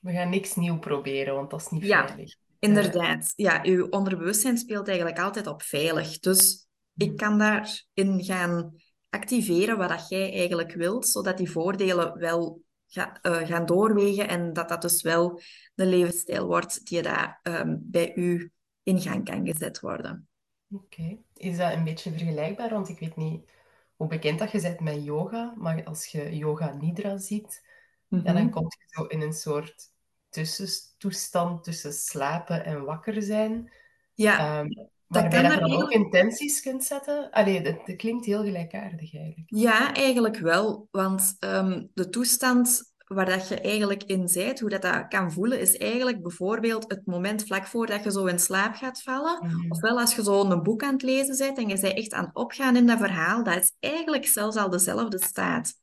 We 0.00 0.12
gaan 0.12 0.30
niks 0.30 0.54
nieuw 0.54 0.78
proberen, 0.78 1.34
want 1.34 1.50
dat 1.50 1.60
is 1.60 1.68
niet 1.68 1.82
Ja. 1.82 2.06
veilig. 2.06 2.36
Inderdaad, 2.64 3.32
ja, 3.36 3.60
uw 3.62 3.86
onderbewustzijn 3.88 4.58
speelt 4.58 4.88
eigenlijk 4.88 5.18
altijd 5.18 5.46
op 5.46 5.62
veilig. 5.62 6.18
Dus 6.18 6.66
ik 6.96 7.16
kan 7.16 7.38
daarin 7.38 8.24
gaan 8.24 8.76
activeren 9.10 9.78
wat 9.78 9.88
dat 9.88 10.08
jij 10.08 10.32
eigenlijk 10.32 10.72
wilt, 10.72 11.08
zodat 11.08 11.36
die 11.36 11.50
voordelen 11.50 12.18
wel 12.18 12.62
ga- 12.86 13.18
eh, 13.22 13.36
gaan 13.36 13.66
doorwegen 13.66 14.28
en 14.28 14.52
dat 14.52 14.68
dat 14.68 14.82
dus 14.82 15.02
wel 15.02 15.40
de 15.74 15.86
levensstijl 15.86 16.46
wordt 16.46 16.86
die 16.86 17.02
daar 17.02 17.38
ehm, 17.42 17.76
bij 17.80 18.14
u 18.14 18.52
in 18.82 19.00
gang 19.00 19.24
kan 19.24 19.46
gezet 19.46 19.80
worden. 19.80 20.28
Oké. 20.70 21.18
Is 21.34 21.56
dat 21.56 21.72
een 21.72 21.84
beetje 21.84 22.10
vergelijkbaar? 22.10 22.70
Want 22.70 22.88
ik 22.88 22.98
weet 22.98 23.16
niet 23.16 23.50
hoe 23.96 24.08
bekend 24.08 24.38
dat 24.38 24.50
je 24.50 24.60
bent 24.60 24.80
met 24.80 25.04
yoga, 25.04 25.54
maar 25.56 25.84
als 25.84 26.06
je 26.06 26.36
yoga 26.36 26.72
nidra 26.72 27.18
ziet, 27.18 27.62
ja, 28.08 28.32
dan 28.32 28.34
Mhm. 28.42 28.50
kom 28.50 28.64
je 28.64 28.84
zo 28.86 29.04
in 29.04 29.20
een 29.20 29.32
soort 29.32 29.92
tussentoestand 30.34 31.64
tussen 31.64 31.92
slapen 31.92 32.64
en 32.64 32.84
wakker 32.84 33.22
zijn. 33.22 33.72
Ja, 34.14 34.38
Ehm, 34.38 34.68
waarbij 35.06 35.42
kan 35.42 35.42
dat 35.42 35.52
je 35.52 35.60
er 35.60 35.68
dan 35.68 35.82
ook 35.82 35.90
intenties 35.90 36.60
kunt 36.60 36.84
zetten. 36.84 37.30
Allee, 37.30 37.62
dat, 37.62 37.86
dat 37.86 37.96
klinkt 37.96 38.24
heel 38.24 38.42
gelijkaardig 38.42 39.14
eigenlijk. 39.14 39.46
ja, 39.46 39.94
eigenlijk 39.94 40.36
wel, 40.36 40.88
want 40.90 41.36
ehm, 41.38 41.86
de 41.94 42.08
toestand 42.08 42.92
waar 43.06 43.26
dat 43.26 43.48
je 43.48 43.60
eigenlijk 43.60 44.02
in 44.02 44.30
bent, 44.34 44.60
hoe 44.60 44.68
dat, 44.68 44.82
dat 44.82 45.08
kan 45.08 45.32
voelen, 45.32 45.60
is 45.60 45.76
eigenlijk 45.76 46.22
bijvoorbeeld 46.22 46.90
het 46.90 47.06
moment 47.06 47.44
vlak 47.44 47.66
voordat 47.66 48.04
je 48.04 48.10
zo 48.10 48.24
in 48.24 48.38
slaap 48.38 48.74
gaat 48.74 49.02
vallen. 49.02 49.46
Mhm. 49.46 49.70
Ofwel 49.70 50.00
als 50.00 50.14
je 50.14 50.22
zo 50.22 50.44
een 50.44 50.62
boek 50.62 50.82
aan 50.82 50.92
het 50.92 51.02
lezen 51.02 51.36
bent 51.38 51.58
en 51.58 51.68
je 51.68 51.80
bent 51.80 51.96
echt 51.96 52.12
aan 52.12 52.24
het 52.24 52.34
opgaan 52.34 52.76
in 52.76 52.86
dat 52.86 52.98
verhaal, 52.98 53.44
dat 53.44 53.62
is 53.62 53.74
eigenlijk 53.80 54.26
zelfs 54.26 54.56
al 54.56 54.70
dezelfde 54.70 55.18
staat. 55.24 55.80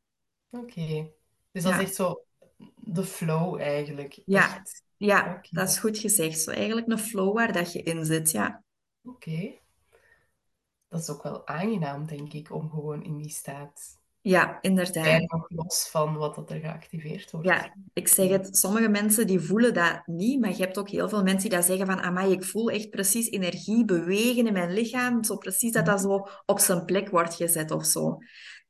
Oké. 0.50 1.10
Dus 1.52 1.64
dat 1.64 1.74
is 1.74 1.80
echt 1.80 1.96
zo 1.96 2.24
de 2.94 3.04
flow 3.04 3.60
eigenlijk. 3.62 4.22
Ja, 4.26 4.56
Echt. 4.58 4.84
ja, 4.98 5.42
dat 5.50 5.70
is 5.70 5.78
goed 5.78 5.98
gezegd. 5.98 6.40
Zo 6.42 6.52
eigenlijk 6.52 6.88
een 6.88 7.00
flow 7.00 7.36
waar 7.36 7.54
dat 7.54 7.74
je 7.74 7.82
in 7.84 8.06
zit, 8.06 8.32
ja. 8.32 8.64
Oké. 9.04 9.60
Dat 10.88 11.02
is 11.02 11.10
ook 11.10 11.24
wel 11.24 11.48
aangenaam, 11.48 12.06
denk 12.06 12.34
ik, 12.34 12.52
om 12.54 12.70
gewoon 12.70 13.04
in 13.04 13.18
die 13.18 13.30
staat 13.30 14.00
Ja, 14.22 14.62
inderdaad. 14.62 15.32
nog 15.32 15.50
los 15.50 15.90
van 15.90 16.16
wat 16.16 16.36
dat 16.36 16.50
er 16.52 16.60
geactiveerd 16.60 17.32
wordt. 17.32 17.48
Ja, 17.48 17.76
ik 17.94 18.08
zeg 18.08 18.30
het, 18.30 18.58
sommige 18.58 18.90
mensen 18.90 19.28
die 19.28 19.40
voelen 19.40 19.74
dat 19.74 20.02
niet, 20.06 20.40
maar 20.40 20.50
je 20.50 20.64
hebt 20.64 20.78
ook 20.78 20.90
heel 20.90 21.10
veel 21.10 21.24
mensen 21.24 21.50
die 21.50 21.58
dat 21.58 21.66
zeggen 21.68 21.86
van, 21.86 22.00
amai, 22.02 22.32
ik 22.32 22.44
voel 22.44 22.70
echt 22.70 22.90
precies 22.90 23.30
energie 23.30 23.86
bewegen 23.86 24.48
in 24.48 24.54
mijn 24.54 24.74
lichaam, 24.74 25.24
zo 25.24 25.38
precies 25.38 25.72
dat 25.72 25.86
dat 25.86 26.02
zo 26.02 26.28
op 26.46 26.60
zijn 26.60 26.86
plek 26.86 27.10
wordt 27.10 27.34
gezet 27.36 27.72
of 27.72 27.86
zo. 27.86 28.18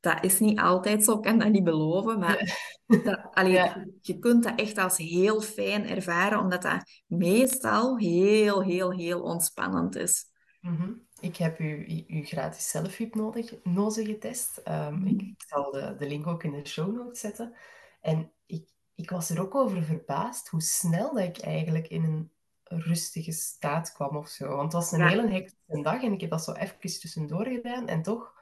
Dat 0.02 0.24
is 0.24 0.38
niet 0.38 0.58
altijd 0.60 1.04
zo, 1.04 1.16
ik 1.16 1.22
kan 1.22 1.38
dat 1.38 1.48
niet 1.50 1.64
beloven, 1.64 2.18
maar 2.18 2.58
dat, 2.86 3.20
allee, 3.32 3.52
Ja. 3.52 3.86
je 4.00 4.18
kunt 4.18 4.42
dat 4.44 4.58
echt 4.58 4.78
als 4.78 4.96
heel 4.96 5.40
fijn 5.40 5.88
ervaren, 5.88 6.38
omdat 6.38 6.62
dat 6.62 6.82
meestal 7.06 7.98
heel, 7.98 8.62
heel, 8.62 8.92
heel 8.92 9.22
ontspannend 9.22 9.96
is. 9.96 10.24
Mhm. 10.60 10.92
Ik 11.20 11.36
heb 11.36 11.58
u, 11.58 12.04
uw 12.08 12.24
gratis 12.24 12.70
zelfhypnose 12.70 14.04
getest. 14.04 14.56
Ehm, 14.56 15.06
ik, 15.06 15.20
ik 15.20 15.42
zal 15.46 15.70
de, 15.70 15.94
de 15.98 16.06
link 16.06 16.26
ook 16.26 16.42
in 16.44 16.52
de 16.52 16.66
show 16.66 16.94
notes 16.96 17.20
zetten. 17.20 17.54
En 18.00 18.32
ik, 18.46 18.68
ik 18.94 19.10
was 19.10 19.30
er 19.30 19.40
ook 19.40 19.54
over 19.54 19.82
verbaasd 19.82 20.48
hoe 20.48 20.62
snel 20.62 21.14
dat 21.14 21.24
ik 21.24 21.38
eigenlijk 21.38 21.88
in 21.88 22.04
een 22.04 22.30
rustige 22.64 23.32
staat 23.32 23.92
kwam 23.92 24.16
of 24.16 24.28
zo. 24.28 24.48
Want 24.48 24.62
het 24.62 24.72
was 24.72 24.92
een 24.92 24.98
Ja. 24.98 25.08
hele 25.08 25.28
hectische 25.28 25.82
dag 25.82 26.02
en 26.02 26.12
ik 26.12 26.20
heb 26.20 26.30
dat 26.30 26.44
zo 26.44 26.52
even 26.52 26.78
tussendoor 26.80 27.46
gedaan. 27.46 27.86
En 27.86 28.02
toch 28.02 28.40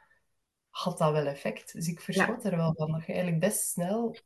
had 0.71 0.99
dat 0.99 1.13
wel 1.13 1.27
effect. 1.27 1.73
Dus 1.73 1.89
ik 1.89 2.01
verschot 2.01 2.45
er 2.45 2.57
wel 2.57 2.75
van 2.77 2.93
dat 2.93 3.01
je 3.07 3.13
eigenlijk 3.13 3.41
best 3.41 3.71
snel 3.71 4.17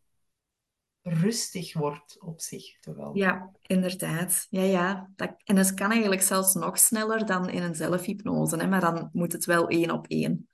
rustig 1.03 1.75
wordt 1.75 2.21
op 2.21 2.41
zich, 2.41 2.79
toch 2.81 2.97
wel. 2.97 3.17
Ja, 3.17 3.51
inderdaad. 3.63 4.47
Ja, 4.51 4.63
ja. 4.63 5.11
Dat, 5.17 5.35
en 5.45 5.57
het 5.57 5.75
kan 5.75 5.91
eigenlijk 5.91 6.23
zelfs 6.23 6.55
nog 6.55 6.79
sneller 6.79 7.27
dan 7.27 7.49
in 7.49 7.63
een 7.63 7.75
zelfhypnose, 7.75 8.57
hè? 8.57 8.67
Maar 8.67 8.81
dan 8.81 9.09
moet 9.13 9.33
het 9.33 9.45
wel 9.45 9.69
één 9.69 9.91
op 9.91 10.07
één. 10.07 10.49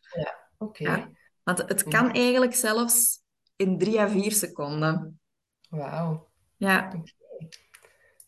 Oké, 0.58 0.82
Ja. 0.82 1.10
Want 1.42 1.58
het 1.58 1.82
kan 1.84 2.12
eigenlijk 2.12 2.54
zelfs 2.54 3.22
in 3.56 3.78
drie 3.78 4.00
à 4.00 4.08
vier 4.08 4.32
seconden. 4.32 5.20
wauw. 5.68 6.28
Ja, 6.56 6.92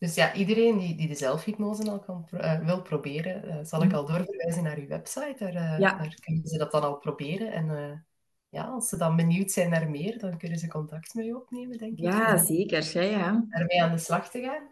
Dus 0.03 0.15
ja, 0.15 0.33
iedereen 0.33 0.77
die, 0.77 0.95
die 0.95 1.07
de 1.07 1.15
zelfhypnose 1.15 1.91
al 1.91 1.99
kan, 1.99 2.27
eh, 2.31 2.59
wil 2.65 2.81
proberen, 2.81 3.43
eh, 3.49 3.65
zal 3.65 3.83
ik 3.83 3.93
al 3.93 4.05
doorverwijzen 4.05 4.63
naar 4.63 4.77
uw 4.77 4.87
website. 4.87 5.35
Daar, 5.37 5.53
eh, 5.55 5.71
Mhm. 5.71 5.81
Ja. 5.81 5.97
daar 5.97 6.15
kunnen 6.21 6.47
ze 6.47 6.57
dat 6.57 6.71
dan 6.71 6.81
al 6.83 6.97
proberen. 6.97 7.51
En 7.51 8.05
ja, 8.49 8.63
als 8.63 8.89
ze 8.89 8.97
dan 8.97 9.15
benieuwd 9.15 9.51
zijn 9.51 9.69
naar 9.69 9.89
meer, 9.89 10.19
dan 10.19 10.37
kunnen 10.37 10.57
ze 10.59 10.67
contact 10.67 11.13
met 11.13 11.25
je 11.25 11.35
opnemen, 11.35 11.77
denk 11.77 11.91
ik. 11.97 12.03
ja, 12.03 12.37
zeker. 12.37 12.89
Ja, 12.93 13.01
ja. 13.01 13.45
daarmee 13.49 13.83
aan 13.83 13.91
de 13.91 13.97
slag 13.97 14.29
te 14.29 14.41
gaan. 14.41 14.69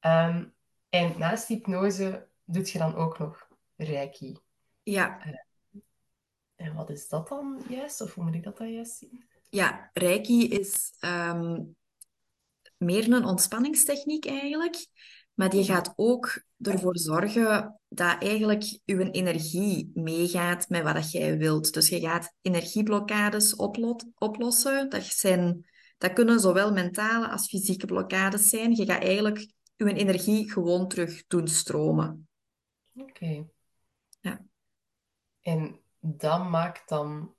Ehm, 0.00 0.44
en 0.88 1.12
naast 1.18 1.48
hypnose 1.48 2.26
doet 2.44 2.70
je 2.70 2.78
dan 2.78 2.94
ook 2.94 3.18
nog 3.18 3.48
reiki. 3.76 4.38
Ja, 4.82 5.18
En 6.56 6.74
wat 6.74 6.90
is 6.90 7.08
dat 7.08 7.28
dan 7.28 7.62
juist? 7.68 8.00
Of 8.00 8.14
hoe 8.14 8.24
moet 8.24 8.34
ik 8.34 8.42
dat 8.42 8.56
dan 8.58 8.72
juist 8.72 8.96
zien? 8.96 9.24
ja. 9.50 9.90
Reiki 9.92 10.48
is 10.48 10.94
ehm, 11.00 11.62
meer 12.84 13.12
een 13.12 13.24
ontspanningstechniek 13.24 14.26
eigenlijk. 14.26 14.86
Maar 15.34 15.50
die 15.50 15.64
gaat 15.64 15.92
ook 15.96 16.42
ervoor 16.60 16.98
zorgen 16.98 17.80
dat 17.88 18.22
eigenlijk 18.22 18.80
uw 18.84 18.98
energie 18.98 19.90
meegaat 19.94 20.68
met 20.68 20.82
wat 20.82 20.94
dat 20.94 21.10
jij 21.10 21.38
wilt. 21.38 21.72
Dus 21.72 21.88
je 21.88 22.00
gaat 22.00 22.34
energieblokkades 22.42 23.56
oplossen. 24.18 24.90
Dat, 24.90 25.04
zijn, 25.04 25.70
dat 25.98 26.12
kunnen 26.12 26.40
zowel 26.40 26.72
mentale 26.72 27.28
als 27.28 27.48
fysieke 27.48 27.86
blokkades 27.86 28.48
zijn. 28.48 28.76
Je 28.76 28.86
gaat 28.86 29.02
eigenlijk 29.02 29.52
uw 29.76 29.86
energie 29.86 30.50
gewoon 30.50 30.88
terug 30.88 31.26
doen 31.26 31.48
stromen. 31.48 32.28
Oké. 32.94 33.46
Ja. 34.20 34.44
En 35.40 35.80
dat 36.00 36.48
maakt 36.48 36.88
dan 36.88 37.33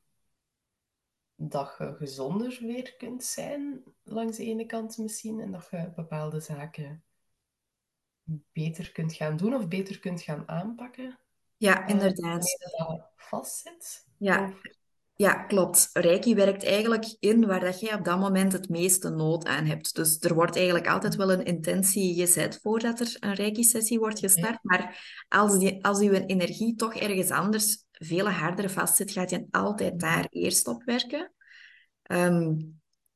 dat 1.49 1.75
je 1.77 1.95
gezonder 1.97 2.57
weer 2.61 2.95
kunt 2.97 3.23
zijn, 3.23 3.83
langs 4.03 4.37
de 4.37 4.45
ene 4.45 4.65
kant 4.65 4.97
misschien, 4.97 5.39
en 5.39 5.51
dat 5.51 5.67
je 5.71 5.91
bepaalde 5.95 6.39
zaken 6.39 7.03
beter 8.51 8.91
kunt 8.91 9.13
gaan 9.13 9.37
doen 9.37 9.55
of 9.55 9.67
beter 9.67 9.99
kunt 9.99 10.21
gaan 10.21 10.47
aanpakken. 10.47 11.19
Ja, 11.57 11.83
eh, 11.83 11.89
inderdaad. 11.89 12.57
dat 12.59 12.87
al 12.87 13.03
vastzit. 13.15 14.07
Ja. 14.17 14.43
Of- 14.43 14.61
Ja, 15.17 15.33
klopt. 15.33 15.89
Reiki 15.93 16.35
werkt 16.35 16.65
eigenlijk 16.65 17.15
in 17.19 17.45
waar 17.45 17.59
dat 17.59 17.79
jij 17.79 17.93
op 17.93 18.05
dat 18.05 18.19
moment 18.19 18.51
het 18.53 18.69
meeste 18.69 19.09
nood 19.09 19.45
aan 19.45 19.65
hebt. 19.65 19.95
Dus 19.95 20.19
er 20.19 20.33
wordt 20.33 20.55
eigenlijk 20.55 20.87
altijd 20.87 21.15
wel 21.15 21.31
een 21.31 21.45
intentie 21.45 22.15
gezet 22.15 22.59
voordat 22.61 22.99
er 22.99 23.17
een 23.19 23.33
Reiki-sessie 23.33 23.99
wordt 23.99 24.19
gestart. 24.19 24.63
Maar 24.63 25.23
als, 25.29 25.59
die, 25.59 25.85
als 25.85 25.99
je 26.01 26.25
energie 26.25 26.75
toch 26.75 26.95
ergens 26.95 27.29
anders 27.29 27.83
veel 27.91 28.29
harder 28.29 28.69
vastzit, 28.69 29.11
gaat 29.11 29.29
je 29.29 29.47
altijd 29.51 29.99
daar 29.99 30.27
eerst 30.29 30.67
op 30.67 30.83
werken. 30.83 31.31
Ehm, 32.05 32.55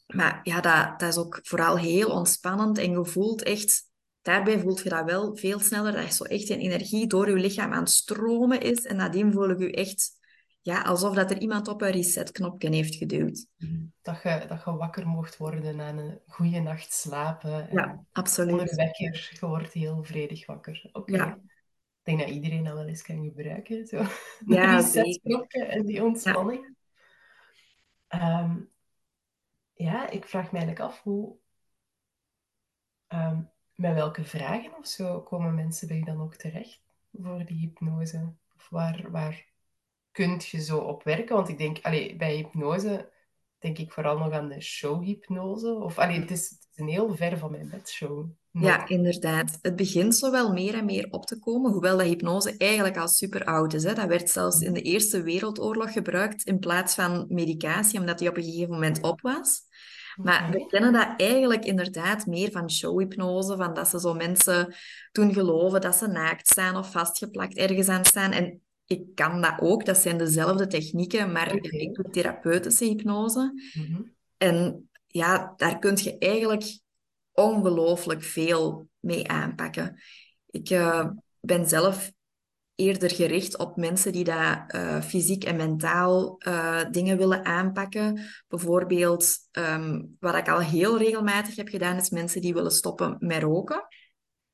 maar 0.08 0.40
ja, 0.44 0.62
dat, 0.62 1.00
dat 1.00 1.10
is 1.10 1.18
ook 1.18 1.40
vooral 1.44 1.78
heel 1.78 2.10
ontspannend 2.10 2.78
en 2.78 2.92
je 2.92 3.06
voelt 3.06 3.44
echt... 3.44 3.88
Daarbij 4.22 4.60
voelt 4.60 4.82
je 4.84 4.90
dat 4.90 5.06
wel 5.06 5.36
veel 5.36 5.60
sneller, 5.60 5.92
dat 5.92 6.04
je 6.06 6.14
zo 6.14 6.24
echt 6.24 6.48
je 6.48 6.58
energie 6.58 7.08
door 7.08 7.30
je 7.30 7.36
lichaam 7.36 7.74
aan 7.74 7.80
het 7.80 7.90
stromen 7.90 8.62
is. 8.62 8.86
En 8.86 8.96
nadien 8.96 9.32
voel 9.32 9.50
je 9.50 9.66
je 9.68 9.72
echt 9.74 10.20
ja, 10.62 10.82
alsof 10.82 11.16
dat 11.16 11.32
er 11.32 11.38
iemand 11.38 11.68
op 11.68 11.82
een 11.82 11.92
resetknopje 11.92 12.70
heeft 12.70 12.96
geduwd. 12.96 13.46
Dat 14.02 14.22
je, 14.24 14.46
dat 14.48 14.64
je 14.66 14.72
wakker 14.72 15.08
mocht 15.08 15.38
worden 15.38 15.76
na 15.76 15.90
een 15.90 16.20
goede 16.28 16.60
nacht 16.60 16.94
slapen. 16.94 17.70
En 17.70 17.76
Ja, 17.76 18.04
absoluut. 18.12 18.76
wekker, 18.76 19.30
je 19.40 19.48
wordt 19.48 19.74
heel 19.74 20.04
vredig 20.04 20.46
wakker. 20.46 20.90
Oké. 20.92 21.16
Ja. 21.16 21.34
Ik 21.34 22.16
denk 22.16 22.20
dat 22.20 22.30
iedereen 22.30 22.64
dat 22.64 22.74
wel 22.74 22.88
eens 22.88 23.02
kan 23.02 23.24
gebruiken. 23.24 23.88
Zo. 23.88 23.98
Ja, 24.46 24.78
die 24.78 24.88
zeker. 24.88 25.14
zetknopje 25.14 25.66
en 25.66 25.86
die 25.86 26.04
ontspanning. 26.04 26.76
Ehm, 28.08 28.58
ja, 29.80 30.10
ik 30.10 30.26
vraag 30.26 30.52
me 30.52 30.58
eigenlijk 30.58 30.80
af 30.92 31.02
hoe... 31.02 31.38
ehm, 33.08 33.42
met 33.76 33.94
welke 33.94 34.24
vragen 34.24 34.78
of 34.78 34.88
zo 34.88 35.22
komen 35.22 35.56
mensen 35.56 35.88
bij 35.88 35.98
je 35.98 36.06
dan 36.06 36.22
ook 36.22 36.36
terecht 36.36 36.82
voor 37.12 37.46
die 37.46 37.58
hypnose? 37.60 38.34
Of 38.56 38.70
waar, 38.70 39.12
waar 39.12 39.46
kunt 40.12 40.48
je 40.48 40.62
zo 40.64 40.78
op 40.80 41.04
werken? 41.04 41.36
Want 41.36 41.50
ik 41.50 41.58
denk, 41.58 41.80
allee, 41.86 42.16
bij 42.16 42.36
hypnose 42.36 43.12
denk 43.58 43.78
ik 43.78 43.92
vooral 43.92 44.18
nog 44.18 44.32
aan 44.34 44.50
de 44.50 44.62
showhypnose. 44.62 45.74
Of, 45.74 45.98
allee, 46.00 46.20
het, 46.20 46.32
is, 46.32 46.50
het 46.50 46.68
is 46.72 46.78
een 46.78 46.88
heel 46.88 47.16
ver 47.16 47.38
van 47.38 47.52
mijn 47.52 47.70
bedshow. 47.70 48.30
Ja, 48.52 48.88
inderdaad. 48.88 49.58
Het 49.62 49.76
begint 49.76 50.16
zo 50.16 50.32
wel 50.32 50.54
meer 50.54 50.74
en 50.74 50.86
meer 50.86 51.08
op 51.10 51.26
te 51.26 51.40
komen, 51.40 51.72
hoewel 51.72 51.98
dat 51.98 52.08
hypnose 52.08 52.58
eigenlijk 52.58 52.98
al 52.98 53.08
super 53.08 53.44
oud 53.44 53.74
is. 53.74 53.84
Hè. 53.84 53.94
Dat 53.94 54.08
werd 54.08 54.30
zelfs 54.30 54.62
in 54.62 54.74
de 54.74 54.82
Eerste 54.82 55.22
Wereldoorlog 55.22 55.92
gebruikt 55.92 56.44
in 56.44 56.60
plaats 56.60 56.96
van 56.96 57.26
medicatie, 57.30 58.00
omdat 58.00 58.20
die 58.20 58.30
op 58.30 58.38
een 58.38 58.44
gegeven 58.44 58.74
moment 58.74 59.02
op 59.02 59.22
was. 59.22 59.62
Maar 60.16 60.52
we 60.52 60.66
kennen 60.66 60.94
dat 60.94 61.14
eigenlijk 61.18 61.66
inderdaad 61.66 62.26
meer 62.26 62.52
van 62.52 62.72
showhypnose, 62.72 63.58
van 63.58 63.74
dat 63.74 63.88
ze 63.88 64.00
zo 64.00 64.14
mensen 64.14 64.76
doen 65.12 65.34
geloven 65.34 65.82
dat 65.82 65.96
ze 65.96 66.08
naakt 66.08 66.48
staan 66.48 66.78
of 66.78 66.92
vastgeplakt 66.92 67.58
ergens 67.58 67.88
aan 67.88 68.06
staan. 68.06 68.32
En 68.32 68.62
ik 68.86 69.16
kan 69.16 69.42
dat 69.42 69.54
ook, 69.60 69.86
dat 69.86 69.98
zijn 69.98 70.18
dezelfde 70.18 70.68
technieken, 70.68 71.32
maar 71.32 71.54
Oké. 71.54 71.78
ik 71.78 71.94
doe 71.94 72.10
therapeutische 72.10 72.86
hypnose. 72.86 73.72
Mhm. 73.74 74.02
En 74.38 74.90
ja, 75.08 75.54
daar 75.58 75.80
kun 75.80 75.98
je 76.02 76.18
eigenlijk 76.18 76.80
ongelooflijk 77.40 78.24
veel 78.24 78.88
mee 79.00 79.28
aanpakken. 79.28 80.02
Ik 80.50 80.70
eh, 80.70 81.10
ben 81.40 81.68
zelf 81.68 82.12
eerder 82.76 83.10
gericht 83.10 83.58
op 83.58 83.76
mensen 83.76 84.12
die 84.12 84.24
dat, 84.24 84.64
eh, 84.68 85.02
fysiek 85.02 85.44
en 85.44 85.56
mentaal 85.56 86.38
eh, 86.38 86.82
dingen 86.92 87.18
willen 87.18 87.46
aanpakken. 87.46 88.22
Bijvoorbeeld, 88.48 89.38
ehm, 89.52 90.02
wat 90.20 90.36
ik 90.36 90.50
al 90.50 90.60
heel 90.60 90.98
regelmatig 90.98 91.56
heb 91.56 91.68
gedaan, 91.68 91.98
is 91.98 92.10
mensen 92.10 92.42
die 92.42 92.54
willen 92.54 92.72
stoppen 92.72 93.16
met 93.20 93.42
roken. 93.42 93.88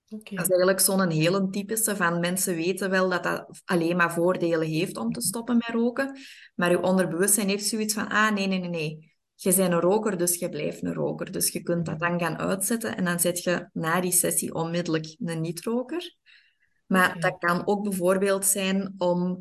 Dat 0.08 0.30
is 0.32 0.50
eigenlijk 0.50 0.80
zo'n 0.80 1.10
hele 1.10 1.50
typische 1.50 1.96
van 1.96 2.20
mensen 2.20 2.56
weten 2.56 2.89
wel 2.89 3.10
dat 3.10 3.24
dat 3.24 3.62
alleen 3.65 3.96
maar 3.96 4.13
voordelen 4.13 4.68
heeft 4.68 4.98
om 4.98 5.12
te 5.12 5.22
stoppen 5.22 5.58
met 5.58 5.70
roken. 5.70 6.18
Maar 6.56 6.70
je 6.70 6.82
onderbewustzijn 6.82 7.50
heeft 7.50 7.65
zoiets 7.65 7.94
van, 7.94 8.10
ah 8.10 8.34
nee, 8.34 8.48
nee, 8.48 8.60
nee, 8.60 8.70
nee. 8.70 9.14
Je 9.46 9.56
bent 9.56 9.74
een 9.74 9.80
roker, 9.80 10.18
dus 10.18 10.36
je 10.36 10.50
blijft 10.50 10.84
een 10.84 10.94
roker. 10.94 11.32
Dus 11.32 11.50
je 11.52 11.62
kunt 11.62 11.86
dat 11.86 12.00
dan 12.00 12.20
gaan 12.20 12.38
uitzetten 12.38 12.98
en 12.98 13.06
dan 13.06 13.20
zet 13.20 13.44
je 13.44 13.70
na 13.74 14.02
die 14.02 14.12
sessie 14.12 14.54
onmiddellijk 14.54 15.16
een 15.20 15.42
niet-roker. 15.42 16.16
Maar 16.86 17.20
dat 17.20 17.38
kan 17.38 17.68
ook 17.68 17.84
bijvoorbeeld 17.84 18.46
zijn 18.46 18.94
om 18.98 19.38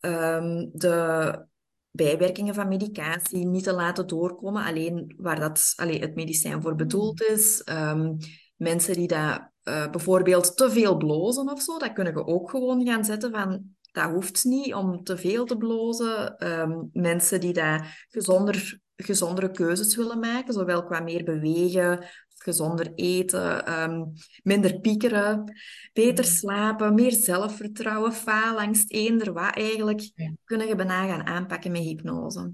ehm, 0.00 0.66
de 0.72 1.46
bijwerkingen 1.90 2.54
van 2.54 2.68
medicatie 2.68 3.46
niet 3.46 3.64
te 3.64 3.72
laten 3.72 4.06
doorkomen, 4.06 4.64
alleen 4.64 5.14
waar 5.16 5.40
dat, 5.40 5.72
allee, 5.76 6.00
het 6.00 6.14
medicijn 6.14 6.62
voor 6.62 6.74
bedoeld 6.74 7.22
is. 7.22 7.62
Ehm, 7.62 8.16
mensen 8.56 8.94
die 8.94 9.08
dat, 9.08 9.50
eh, 9.62 9.90
bijvoorbeeld 9.90 10.56
te 10.56 10.70
veel 10.70 10.96
blozen 10.96 11.52
of 11.52 11.62
zo, 11.62 11.78
dat 11.78 11.92
kunnen 11.92 12.12
je 12.12 12.26
ook 12.26 12.50
gewoon 12.50 12.86
gaan 12.86 13.04
zetten 13.04 13.30
van 13.30 13.76
dat 13.92 14.10
hoeft 14.10 14.44
niet 14.44 14.74
om 14.74 15.04
te 15.04 15.16
veel 15.16 15.44
te 15.44 15.56
blozen. 15.56 16.36
Ehm, 16.36 16.84
mensen 16.92 17.40
die 17.40 17.52
dat 17.52 17.82
gezonder 18.08 18.86
gezondere 19.04 19.50
keuzes 19.50 19.96
willen 19.96 20.18
maken, 20.18 20.52
zowel 20.54 20.84
qua 20.84 21.00
meer 21.00 21.24
bewegen, 21.24 22.06
gezonder 22.34 22.92
eten, 22.94 23.66
ehm, 23.66 24.04
minder 24.42 24.80
piekeren, 24.80 25.52
beter 25.92 26.24
Mhm. 26.24 26.32
slapen, 26.32 26.94
meer 26.94 27.12
zelfvertrouwen, 27.12 28.12
faalangst, 28.12 28.92
eender 28.92 29.32
wat 29.32 29.56
eigenlijk, 29.56 30.10
Ja. 30.16 30.32
kunnen 30.44 30.66
je 30.68 30.74
bijna 30.74 31.06
gaan 31.06 31.26
aanpakken 31.26 31.72
met 31.72 31.82
hypnose. 31.82 32.52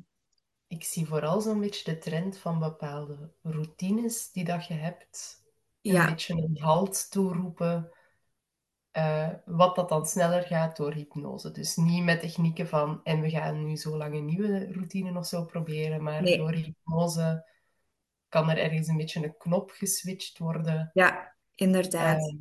Ik 0.66 0.84
zie 0.84 1.06
vooral 1.06 1.40
zo'n 1.40 1.60
beetje 1.60 1.92
de 1.92 1.98
trend 1.98 2.38
van 2.38 2.58
bepaalde 2.58 3.32
routines 3.42 4.30
die 4.32 4.44
dat 4.44 4.66
je 4.66 4.74
hebt. 4.74 5.42
Een 5.86 5.94
Ja, 5.94 6.04
beetje 6.04 6.34
een 6.34 6.58
halt 6.60 7.10
toeroepen. 7.10 7.90
Eh, 8.94 9.28
wat 9.44 9.76
dat 9.76 9.88
dan 9.88 10.06
sneller 10.06 10.42
gaat 10.42 10.76
door 10.76 10.92
hypnose. 10.92 11.50
Dus 11.50 11.76
niet 11.76 12.04
met 12.04 12.20
technieken 12.20 12.68
van 12.68 13.00
en 13.04 13.20
we 13.20 13.30
gaan 13.30 13.64
nu 13.64 13.76
zo 13.76 13.96
lang 13.96 14.14
een 14.14 14.24
nieuwe 14.24 14.72
routine 14.72 15.18
of 15.18 15.26
zo 15.26 15.44
proberen, 15.44 16.02
maar 16.02 16.22
Nee. 16.22 16.36
door 16.36 16.52
hypnose 16.52 17.46
kan 18.28 18.50
er 18.50 18.58
ergens 18.58 18.88
een 18.88 18.96
beetje 18.96 19.24
een 19.24 19.36
knop 19.36 19.70
geswitcht 19.70 20.38
worden. 20.38 20.90
ja, 20.92 21.34
inderdaad. 21.54 22.18
Ehm, 22.20 22.36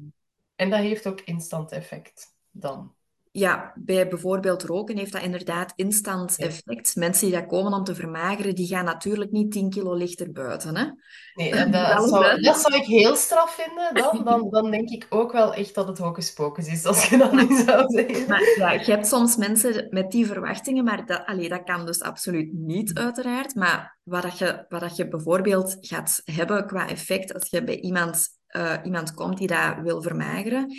en 0.56 0.70
dat 0.70 0.80
heeft 0.80 1.08
ook 1.08 1.22
instant 1.22 1.72
effect 1.72 2.36
dan. 2.52 2.96
Ja, 3.36 3.74
bij 3.76 4.08
bijvoorbeeld 4.08 4.64
roken 4.64 4.98
heeft 4.98 5.12
dat 5.12 5.22
inderdaad 5.22 5.74
instant 5.76 6.34
Ja. 6.38 6.46
effect. 6.46 6.96
Mensen 6.96 7.28
die 7.28 7.36
dat 7.40 7.46
komen 7.46 7.74
om 7.74 7.84
te 7.84 7.96
vermageren, 7.96 8.56
die 8.56 8.68
gaan 8.68 8.86
natuurlijk 8.86 9.32
niet 9.32 9.52
10 9.52 9.70
kilo 9.70 9.94
lichter 9.94 10.32
buiten. 10.32 10.78
Hè? 10.78 10.86
Nee, 11.34 11.52
dat, 11.70 12.10
zou, 12.10 12.42
dat 12.42 12.60
zou 12.60 12.76
ik 12.76 12.86
heel 12.86 13.16
straf 13.16 13.56
vinden. 13.56 13.94
Dan, 13.94 14.24
dan, 14.30 14.50
dan 14.50 14.72
denk 14.72 14.90
ik 14.90 15.06
ook 15.10 15.32
wel 15.32 15.54
echt 15.54 15.76
dat 15.76 15.88
het 15.88 15.98
hocus 15.98 16.34
pocus 16.34 16.68
is, 16.68 16.86
als 16.86 17.06
je 17.06 17.18
dat 17.18 17.32
nu 17.32 17.64
zou 17.66 17.84
zeggen. 17.88 18.28
Maar 18.28 18.54
ja, 18.58 18.72
je 18.72 18.92
hebt 18.92 19.08
soms 19.08 19.36
mensen 19.36 19.88
met 19.90 20.12
die 20.12 20.26
verwachtingen, 20.26 20.84
maar 20.84 21.06
dat, 21.06 21.26
allee, 21.26 21.50
dat 21.50 21.64
kan 21.64 21.86
dus 21.86 22.02
absoluut 22.02 22.54
niet, 22.54 22.94
uiteraard. 22.94 23.56
Maar 23.56 23.98
wat, 24.04 24.22
dat 24.22 24.38
je, 24.38 24.66
wat 24.70 24.82
dat 24.82 24.96
je 24.96 25.08
bijvoorbeeld 25.08 25.78
gaat 25.80 26.22
hebben 26.26 26.68
qua 26.68 26.88
effect 26.90 27.34
als 27.34 27.50
je 27.50 27.64
bij 27.64 27.80
iemand, 27.80 28.28
eh, 28.48 28.74
iemand 28.84 29.14
komt 29.14 29.38
die 29.38 29.48
dat 29.48 29.76
wil 29.84 30.02
vermageren, 30.02 30.74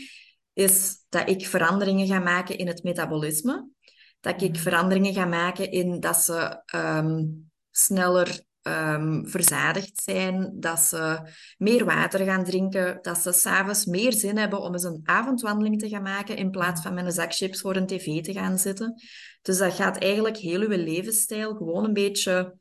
is 0.55 1.05
dat 1.09 1.29
ik 1.29 1.47
veranderingen 1.47 2.07
ga 2.07 2.19
maken 2.19 2.59
in 2.59 2.67
het 2.67 2.83
metabolisme. 2.83 3.69
Dat 4.21 4.43
ik 4.43 4.53
Mhm. 4.53 4.61
veranderingen 4.61 5.15
ga 5.15 5.25
maken 5.25 5.71
in 5.71 6.01
dat 6.01 6.17
ze 6.17 6.63
ehm, 6.67 7.25
sneller 7.71 8.43
ehm, 8.63 9.25
verzadigd 9.25 10.03
zijn, 10.03 10.53
dat 10.55 10.79
ze 10.79 11.21
meer 11.59 11.85
water 11.85 12.25
gaan 12.25 12.45
drinken, 12.45 12.99
dat 13.03 13.19
ze 13.19 13.33
s'avonds 13.33 13.85
meer 13.85 14.13
zin 14.13 14.37
hebben 14.37 14.61
om 14.61 14.73
eens 14.73 14.83
een 14.83 15.01
avondwandeling 15.05 15.79
te 15.79 15.89
gaan 15.89 16.03
maken 16.03 16.37
in 16.37 16.51
plaats 16.51 16.83
van 16.83 16.95
met 16.95 17.05
een 17.05 17.13
zak 17.13 17.35
chips 17.35 17.61
voor 17.61 17.77
een 17.77 17.87
tv 17.87 18.23
te 18.23 18.33
gaan 18.33 18.59
zitten. 18.59 18.95
Dus 19.43 19.59
dat 19.59 19.73
gaat 19.73 19.99
eigenlijk 19.99 20.37
heel 20.37 20.61
uw 20.61 20.69
levensstijl 20.69 21.55
gewoon 21.55 21.85
een 21.85 21.93
beetje 21.93 22.57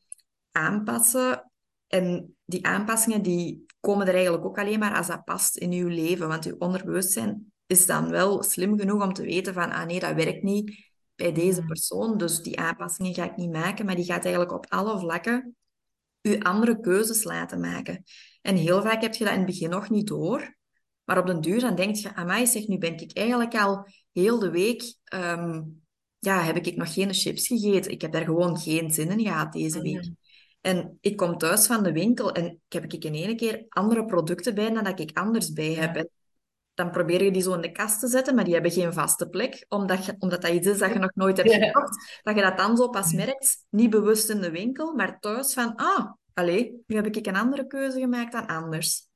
aanpassen. 0.52 1.52
En 1.88 2.36
die 2.46 2.66
aanpassingen 2.66 3.22
die 3.22 3.66
komen 3.80 4.08
er 4.08 4.14
eigenlijk 4.14 4.46
ook 4.46 4.60
alleen 4.60 4.80
maar 4.80 4.96
als 4.96 5.08
dat 5.08 5.24
past 5.24 5.58
in 5.58 5.72
uw 5.72 5.88
leven. 5.88 6.28
Want 6.28 6.46
uw 6.46 6.56
onderbewustzijn 6.58 7.53
is 7.66 7.86
dan 7.86 8.10
wel 8.10 8.44
slim 8.44 8.80
genoeg 8.80 9.04
om 9.04 9.14
te 9.14 9.24
weten 9.24 9.54
van, 9.54 9.72
ah 9.72 9.86
nee, 9.86 10.00
dat 10.00 10.14
werkt 10.16 10.44
niet 10.44 10.92
bij 11.16 11.32
deze 11.32 11.60
Mhm. 11.60 11.68
persoon. 11.68 12.18
Dus 12.18 12.42
die 12.42 12.60
aanpassingen 12.60 13.14
ga 13.14 13.24
ik 13.24 13.38
niet 13.38 13.52
maken. 13.52 13.86
Maar 13.86 13.96
die 13.96 14.06
gaat 14.06 14.24
eigenlijk 14.24 14.54
op 14.54 14.66
alle 14.70 15.00
vlakken 15.00 15.56
u 16.22 16.40
andere 16.40 16.80
keuzes 16.80 17.24
laten 17.24 17.60
maken. 17.60 18.04
En 18.42 18.56
heel 18.56 18.82
vaak 18.82 19.02
heb 19.02 19.14
je 19.14 19.24
dat 19.24 19.34
in 19.34 19.40
het 19.40 19.48
begin 19.48 19.70
nog 19.70 19.90
niet 19.90 20.08
door. 20.08 20.56
Maar 21.04 21.18
op 21.18 21.28
den 21.28 21.42
duur 21.42 21.60
dan 21.60 21.76
denk 21.76 21.96
je, 21.96 22.16
amai, 22.16 22.48
zeg, 22.48 22.68
nu 22.68 22.78
ben 22.78 22.98
ik 22.98 23.18
eigenlijk 23.18 23.56
al 23.56 23.88
heel 24.12 24.40
de 24.40 24.50
week... 24.52 24.96
ehm, 25.04 25.62
ja, 26.20 26.44
heb 26.44 26.56
ik 26.56 26.76
nog 26.76 26.94
geen 26.94 27.14
chips 27.14 27.48
gegeten. 27.48 27.92
Ik 27.92 28.02
heb 28.02 28.12
daar 28.12 28.24
gewoon 28.26 28.58
geen 28.58 28.92
zin 28.92 29.10
in 29.12 29.20
gehad 29.22 29.54
deze 29.54 29.82
week. 29.82 30.02
Mhm. 30.02 30.12
En 30.62 30.98
ik 31.02 31.18
kom 31.18 31.38
thuis 31.38 31.66
van 31.66 31.84
de 31.84 31.92
winkel 31.92 32.32
en 32.32 32.46
ik 32.46 32.74
heb 32.74 32.94
ik 32.94 33.04
in 33.04 33.14
één 33.14 33.36
keer 33.36 33.66
andere 33.70 34.06
producten 34.06 34.56
bij 34.56 34.70
dan 34.74 34.84
dat 34.84 35.00
ik 35.00 35.18
anders 35.18 35.54
bij 35.54 35.74
heb. 35.74 35.96
En 35.96 36.10
dan 36.74 36.92
probeer 36.92 37.24
je 37.24 37.32
die 37.32 37.42
zo 37.42 37.54
in 37.54 37.62
de 37.62 37.72
kast 37.72 38.00
te 38.00 38.08
zetten, 38.08 38.36
maar 38.36 38.44
die 38.44 38.54
hebben 38.54 38.72
geen 38.72 38.94
vaste 38.94 39.30
plek, 39.30 39.66
omdat, 39.70 40.06
je, 40.06 40.16
omdat 40.20 40.42
dat 40.42 40.52
iets 40.52 40.68
is 40.68 40.78
dat 40.78 40.94
je 40.94 41.00
nog 41.00 41.12
nooit 41.16 41.38
hebt 41.38 41.52
Ja. 41.52 41.66
gekocht. 41.66 42.20
Dat 42.24 42.36
je 42.36 42.42
dat 42.42 42.58
dan 42.58 42.78
zo 42.78 42.90
pas 42.90 43.12
Ja. 43.12 43.18
merkt, 43.18 43.66
niet 43.70 43.90
bewust 43.90 44.30
in 44.30 44.42
de 44.42 44.52
winkel, 44.52 44.94
maar 44.94 45.20
thuis 45.20 45.54
van, 45.54 45.76
ah, 45.76 46.12
allee, 46.34 46.84
nu 46.88 46.96
heb 46.96 47.06
ik 47.06 47.26
een 47.26 47.36
andere 47.36 47.68
keuze 47.68 48.00
gemaakt 48.00 48.32
dan 48.32 48.48
anders. 48.48 49.08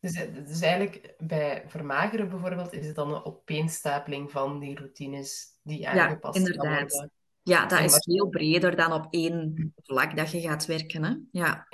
Dus, 0.00 0.14
eh, 0.14 0.34
dus 0.46 0.60
eigenlijk 0.60 1.14
bij 1.18 1.64
vermageren 1.66 2.28
bijvoorbeeld 2.28 2.72
is 2.72 2.86
het 2.86 2.96
dan 2.96 3.14
een 3.14 3.24
opeenstapeling 3.24 4.30
van 4.30 4.58
die 4.60 4.76
routines 4.78 5.58
die 5.62 5.80
Ja, 5.80 5.90
aangepast 5.90 6.38
kan 6.38 6.46
inderdaad. 6.46 6.90
worden. 6.92 7.10
Ja, 7.42 7.66
dat 7.66 7.78
En 7.78 7.84
is 7.84 7.98
veel 8.04 8.28
breder 8.28 8.76
dan 8.76 8.92
op 8.92 9.06
één 9.10 9.74
vlak 9.82 10.16
dat 10.16 10.30
je 10.30 10.40
gaat 10.40 10.66
werken. 10.66 11.04
Hè? 11.04 11.14
Ja. 11.30 11.66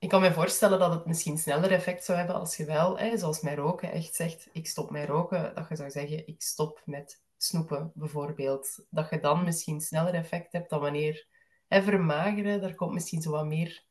Ik 0.00 0.08
kan 0.08 0.20
me 0.20 0.32
voorstellen 0.32 0.78
dat 0.78 0.92
het 0.92 1.06
misschien 1.06 1.38
sneller 1.38 1.70
effect 1.70 2.04
zou 2.04 2.18
hebben 2.18 2.36
als 2.36 2.56
je 2.56 2.64
wel, 2.64 2.98
hè, 2.98 3.18
zoals 3.18 3.40
met 3.40 3.58
roken, 3.58 3.92
echt 3.92 4.14
zegt, 4.14 4.48
ik 4.52 4.66
stop 4.66 4.90
met 4.90 5.08
roken. 5.08 5.54
Dat 5.54 5.68
je 5.68 5.76
zou 5.76 5.90
zeggen, 5.90 6.26
ik 6.26 6.42
stop 6.42 6.82
met 6.84 7.22
snoepen, 7.36 7.92
bijvoorbeeld. 7.94 8.84
Dat 8.90 9.10
je 9.10 9.20
dan 9.20 9.44
misschien 9.44 9.80
sneller 9.80 10.14
effect 10.14 10.52
hebt 10.52 10.70
dan 10.70 10.80
wanneer... 10.80 11.26
Hè, 11.68 11.82
vermageren, 11.82 12.60
daar 12.60 12.74
komt 12.74 12.92
misschien 12.92 13.22
zo 13.22 13.30
wat 13.30 13.46
meer 13.46 13.84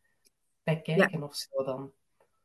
bij 0.63 0.81
kijken 0.81 1.23
of 1.23 1.35
zo 1.35 1.63
dan. 1.63 1.91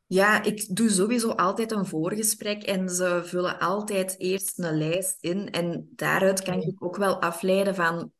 Ja, 0.07 0.43
ik 0.43 0.75
doe 0.75 0.89
sowieso 0.89 1.29
altijd 1.29 1.71
een 1.71 1.85
voorgesprek 1.85 2.63
en 2.63 2.89
ze 2.89 3.21
vullen 3.25 3.59
altijd 3.59 4.19
eerst 4.19 4.59
een 4.59 4.77
lijst 4.77 5.17
in. 5.19 5.51
En 5.51 5.89
daaruit 5.95 6.43
kan 6.43 6.61
ik 6.61 6.83
ook 6.83 6.97
wel 6.97 7.21
afleiden 7.21 7.75
van 7.75 8.11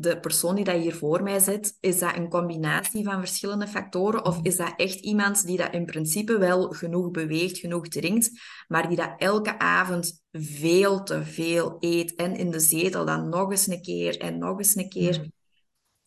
de 0.00 0.20
persoon 0.20 0.54
die 0.54 0.64
dat 0.64 0.80
hier 0.80 0.94
voor 0.94 1.22
mij 1.22 1.38
zit, 1.38 1.76
is 1.80 1.98
dat 1.98 2.16
een 2.16 2.28
combinatie 2.28 3.04
van 3.04 3.18
verschillende 3.18 3.66
factoren 3.66 4.24
of 4.24 4.38
is 4.42 4.56
dat 4.56 4.72
echt 4.76 5.00
iemand 5.00 5.46
die 5.46 5.56
dat 5.56 5.72
in 5.72 5.84
principe 5.84 6.38
wel 6.38 6.70
genoeg 6.70 7.10
beweegt, 7.10 7.58
genoeg 7.58 7.88
drinkt, 7.88 8.30
maar 8.68 8.88
die 8.88 8.96
dat 8.96 9.14
elke 9.18 9.58
avond 9.58 10.22
veel 10.32 11.02
te 11.02 11.24
veel 11.24 11.76
eet 11.80 12.14
en 12.14 12.36
in 12.36 12.50
de 12.50 12.60
zetel 12.60 13.04
dan 13.04 13.28
nog 13.28 13.50
eens 13.50 13.66
een 13.66 13.82
keer 13.82 14.18
en 14.18 14.38
nog 14.38 14.58
eens 14.58 14.76
een 14.76 14.88
keer. 14.88 15.18
Mhm. 15.18 15.28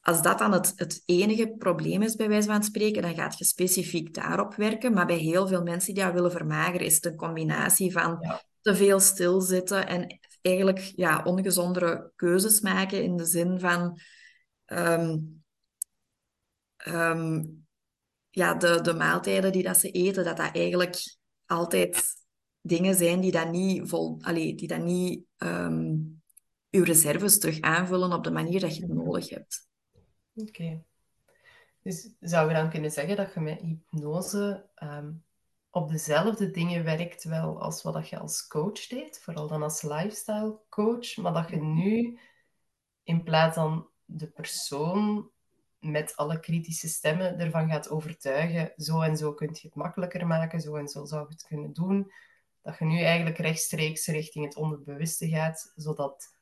Als 0.01 0.21
dat 0.21 0.39
dan 0.39 0.51
het, 0.51 0.73
het 0.75 1.03
enige 1.05 1.55
probleem 1.57 2.01
is, 2.01 2.15
bij 2.15 2.27
wijze 2.27 2.47
van 2.47 2.63
spreken, 2.63 3.01
dan 3.01 3.15
gaat 3.15 3.37
je 3.37 3.45
specifiek 3.45 4.13
daarop 4.13 4.55
werken. 4.55 4.93
Maar 4.93 5.05
bij 5.05 5.17
heel 5.17 5.47
veel 5.47 5.63
mensen 5.63 5.93
die 5.93 6.03
dat 6.03 6.13
willen 6.13 6.31
vermageren, 6.31 6.85
is 6.85 6.95
het 6.95 7.05
een 7.05 7.15
combinatie 7.15 7.91
van 7.91 8.17
Ja. 8.21 8.41
te 8.61 8.75
veel 8.75 8.99
stilzitten 8.99 9.87
en 9.87 10.19
eigenlijk 10.43 10.79
ja, 10.79 11.23
ongezondere 11.23 12.11
keuzes 12.15 12.61
maken 12.61 13.03
in 13.03 13.17
de 13.17 13.25
zin 13.25 13.59
van 13.59 13.99
ehm, 14.65 15.17
ehm, 16.77 17.43
ja, 18.29 18.53
de, 18.53 18.81
de 18.81 18.93
maaltijden 18.93 19.51
die 19.51 19.63
dat 19.63 19.77
ze 19.77 19.91
eten, 19.91 20.23
dat 20.23 20.37
dat 20.37 20.55
eigenlijk 20.55 21.17
altijd 21.45 22.03
dingen 22.61 22.95
zijn 22.95 23.19
die 23.19 23.31
dat 23.31 23.51
niet, 23.51 23.89
vol, 23.89 24.17
allee, 24.21 24.55
die 24.55 24.67
dat 24.67 24.81
niet 24.81 25.23
ehm, 25.37 25.95
je 26.69 26.83
reserves 26.83 27.39
terug 27.39 27.61
aanvullen 27.61 28.13
op 28.13 28.23
de 28.23 28.31
manier 28.31 28.59
dat 28.59 28.75
je 28.75 28.81
het 28.81 28.93
Mhm. 28.93 29.03
nodig 29.03 29.29
hebt. 29.29 29.67
Oké. 30.33 30.83
Dus 31.81 32.09
zou 32.19 32.47
je 32.47 32.55
dan 32.55 32.69
kunnen 32.69 32.91
zeggen 32.91 33.15
dat 33.15 33.33
je 33.33 33.39
met 33.39 33.59
hypnose 33.59 34.69
op 35.75 35.89
dezelfde 35.89 36.51
dingen 36.51 36.83
werkt 36.83 37.23
wel 37.23 37.61
als 37.61 37.83
wat 37.83 37.93
dat 37.93 38.09
je 38.09 38.19
als 38.19 38.47
coach 38.47 38.87
deed, 38.87 39.19
vooral 39.21 39.47
dan 39.47 39.63
als 39.63 39.81
lifestyle 39.81 40.59
coach, 40.69 41.17
maar 41.17 41.33
dat 41.33 41.49
je 41.49 41.61
nu 41.61 42.19
in 43.03 43.23
plaats 43.23 43.55
van 43.55 43.87
de 44.05 44.27
persoon 44.27 45.29
met 45.79 46.15
alle 46.15 46.39
kritische 46.39 46.87
stemmen 46.87 47.39
ervan 47.39 47.69
gaat 47.69 47.89
overtuigen, 47.89 48.73
zo 48.77 49.01
en 49.01 49.17
zo 49.17 49.33
kun 49.33 49.49
je 49.53 49.67
het 49.67 49.75
makkelijker 49.75 50.27
maken, 50.27 50.61
zo 50.61 50.75
en 50.75 50.87
zo 50.87 51.05
zou 51.05 51.21
je 51.21 51.33
het 51.33 51.47
kunnen 51.47 51.73
doen, 51.73 52.11
dat 52.61 52.77
je 52.77 52.85
nu 52.85 52.99
eigenlijk 52.99 53.37
rechtstreeks 53.37 54.07
richting 54.07 54.45
het 54.45 54.55
onderbewuste 54.55 55.29
gaat, 55.29 55.73
zodat 55.75 56.35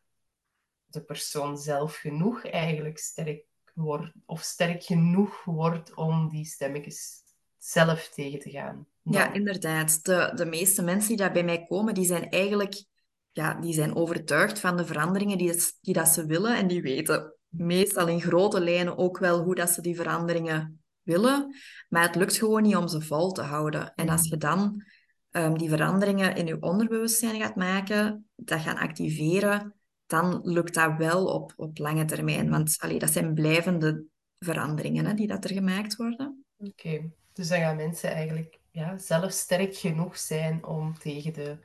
de 0.85 1.01
persoon 1.01 1.57
zelf 1.57 1.95
genoeg 1.95 2.45
eigenlijk 2.45 2.97
sterk 2.97 3.45
wordt, 3.73 4.13
of 4.25 4.41
sterk 4.41 4.83
genoeg 4.83 5.43
wordt 5.43 5.93
om 5.93 6.29
die 6.29 6.45
stemmetjes 6.45 7.23
zelf 7.57 8.09
tegen 8.09 8.39
te 8.39 8.49
gaan. 8.49 8.87
Ja, 9.03 9.33
inderdaad. 9.33 10.03
De, 10.03 10.31
de 10.35 10.45
meeste 10.45 10.81
mensen 10.81 11.07
die 11.07 11.17
daar 11.17 11.31
bij 11.31 11.43
mij 11.43 11.65
komen, 11.65 11.93
die 11.93 12.05
zijn 12.05 12.29
eigenlijk 12.29 12.85
ja, 13.31 13.53
die 13.53 13.73
zijn 13.73 13.95
overtuigd 13.95 14.59
van 14.59 14.77
de 14.77 14.85
veranderingen 14.85 15.37
die, 15.37 15.53
die 15.81 15.93
dat 15.93 16.07
ze 16.07 16.25
willen. 16.25 16.57
En 16.57 16.67
die 16.67 16.81
weten 16.81 17.35
meestal 17.47 18.07
in 18.07 18.21
grote 18.21 18.59
lijnen 18.59 18.97
ook 18.97 19.17
wel 19.17 19.43
hoe 19.43 19.55
dat 19.55 19.69
ze 19.69 19.81
die 19.81 19.95
veranderingen 19.95 20.83
willen. 21.01 21.55
Maar 21.89 22.03
het 22.03 22.15
lukt 22.15 22.37
gewoon 22.37 22.61
niet 22.61 22.75
om 22.75 22.87
ze 22.87 23.01
vol 23.01 23.31
te 23.31 23.41
houden. 23.41 23.93
En 23.95 24.09
als 24.09 24.29
je 24.29 24.37
dan 24.37 24.83
ehm, 25.31 25.53
die 25.53 25.69
veranderingen 25.69 26.35
in 26.35 26.47
je 26.47 26.61
onderbewustzijn 26.61 27.41
gaat 27.41 27.55
maken, 27.55 28.29
dat 28.35 28.59
gaan 28.59 28.77
activeren, 28.77 29.75
dan 30.05 30.39
lukt 30.43 30.73
dat 30.73 30.97
wel 30.97 31.25
op, 31.25 31.53
op 31.55 31.77
lange 31.77 32.05
termijn. 32.05 32.49
Want 32.49 32.75
allee, 32.77 32.99
dat 32.99 33.11
zijn 33.11 33.33
blijvende 33.33 34.03
veranderingen 34.39 35.05
hè, 35.05 35.13
die 35.13 35.27
dat 35.27 35.43
er 35.43 35.53
gemaakt 35.53 35.95
worden. 35.95 36.45
Oké, 36.57 37.11
dus 37.33 37.47
dan 37.47 37.59
gaan 37.59 37.75
mensen 37.75 38.11
eigenlijk 38.11 38.61
ja, 38.71 38.97
zelf 38.97 39.31
sterk 39.31 39.75
genoeg 39.75 40.17
zijn 40.17 40.65
om 40.65 40.97
tegen 40.97 41.34
de 41.34 41.57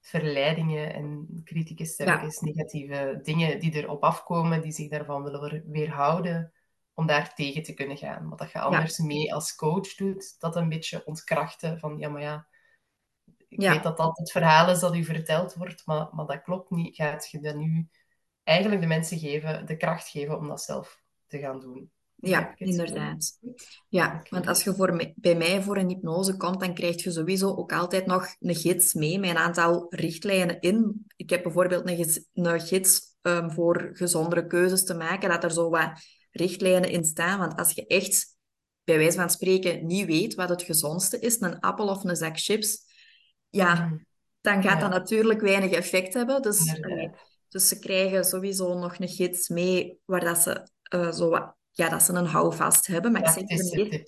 verleidingen 0.00 0.94
en 0.94 1.40
kritische 1.44 1.84
stemmetjes, 1.84 2.40
negatieve 2.40 3.20
dingen 3.22 3.60
die 3.60 3.72
erop 3.72 4.02
afkomen, 4.02 4.60
die 4.62 4.72
zich 4.72 4.90
daarvan 4.90 5.22
willen 5.22 5.40
weer- 5.40 5.62
weerhouden, 5.66 6.52
om 6.94 7.06
daar 7.06 7.34
tegen 7.34 7.62
te 7.62 7.74
kunnen 7.74 7.96
gaan. 7.96 8.28
Wat 8.28 8.38
dat 8.38 8.50
je 8.52 8.58
anders 8.60 8.98
mee 8.98 9.34
als 9.34 9.54
coach 9.54 9.94
doet, 9.94 10.40
dat 10.40 10.56
een 10.56 10.68
beetje 10.68 11.04
ontkrachten 11.06 11.78
van, 11.78 11.98
ja, 11.98 12.08
maar 12.08 12.22
ja, 12.22 12.46
ik 13.48 13.58
weet 13.58 13.82
dat 13.82 13.96
dat 13.96 14.18
het 14.18 14.30
verhaal 14.30 14.70
is 14.70 14.80
dat 14.80 14.94
u 14.94 15.04
verteld 15.04 15.54
wordt, 15.54 15.86
maar, 15.86 16.08
maar 16.12 16.26
dat 16.26 16.42
klopt 16.42 16.70
niet. 16.70 16.96
Gaat 16.96 17.30
je 17.30 17.40
dan 17.40 17.58
nu 17.58 17.88
eigenlijk 18.42 18.80
de 18.80 18.86
mensen 18.86 19.18
geven, 19.18 19.66
de 19.66 19.76
kracht 19.76 20.08
geven 20.08 20.38
om 20.38 20.48
dat 20.48 20.62
zelf 20.62 21.02
te 21.26 21.38
gaan 21.38 21.60
doen? 21.60 21.90
Ja, 22.28 22.54
inderdaad. 22.56 23.38
Ja, 23.88 24.22
want 24.30 24.46
als 24.46 24.64
je 24.64 24.74
voor 24.74 25.12
bij 25.14 25.36
mij 25.36 25.62
voor 25.62 25.76
een 25.76 25.88
hypnose 25.88 26.36
komt, 26.36 26.60
dan 26.60 26.74
krijg 26.74 27.02
je 27.02 27.10
sowieso 27.10 27.54
ook 27.54 27.72
altijd 27.72 28.06
nog 28.06 28.26
een 28.40 28.54
gids 28.54 28.94
mee 28.94 29.18
met 29.18 29.30
een 29.30 29.36
aantal 29.36 29.86
richtlijnen 29.88 30.60
in. 30.60 31.06
Ik 31.16 31.30
heb 31.30 31.42
bijvoorbeeld 31.42 31.88
een, 32.34 32.60
gids 32.60 33.00
um, 33.22 33.50
voor 33.50 33.90
gezondere 33.92 34.46
keuzes 34.46 34.84
te 34.84 34.94
maken, 34.94 35.28
dat 35.28 35.44
er 35.44 35.52
zo 35.52 35.70
wat 35.70 35.90
richtlijnen 36.30 36.90
in 36.90 37.04
staan. 37.04 37.38
Want 37.38 37.58
als 37.58 37.72
je 37.72 37.86
echt, 37.86 38.36
bij 38.84 38.98
wijze 38.98 39.18
van 39.18 39.30
spreken, 39.30 39.86
niet 39.86 40.06
weet 40.06 40.34
wat 40.34 40.48
het 40.48 40.62
gezondste 40.62 41.18
is, 41.18 41.40
een 41.40 41.60
appel 41.60 41.88
of 41.88 42.04
een 42.04 42.16
zak 42.16 42.38
chips, 42.38 42.78
ja, 43.48 43.74
mm. 43.74 44.06
dan 44.40 44.62
gaat 44.62 44.80
dat 44.80 44.90
natuurlijk 44.90 45.40
weinig 45.40 45.70
effect 45.70 46.14
hebben. 46.14 46.42
Dus, 46.42 46.80
dus 47.48 47.68
ze 47.68 47.78
krijgen 47.78 48.24
sowieso 48.24 48.78
nog 48.78 48.98
een 48.98 49.08
gids 49.08 49.48
mee 49.48 49.98
waar 50.04 50.24
dat 50.24 50.38
ze 50.38 50.68
uh, 50.94 51.12
zo 51.12 51.28
wat 51.28 51.54
ja, 51.76 51.88
dat 51.88 52.02
ze 52.02 52.12
een 52.12 52.26
houvast 52.26 52.86
hebben. 52.86 53.12
Maar 53.12 53.20
ik 53.20 53.28
zeg, 53.28 53.44
de, 53.44 53.54
meeste, 53.54 54.04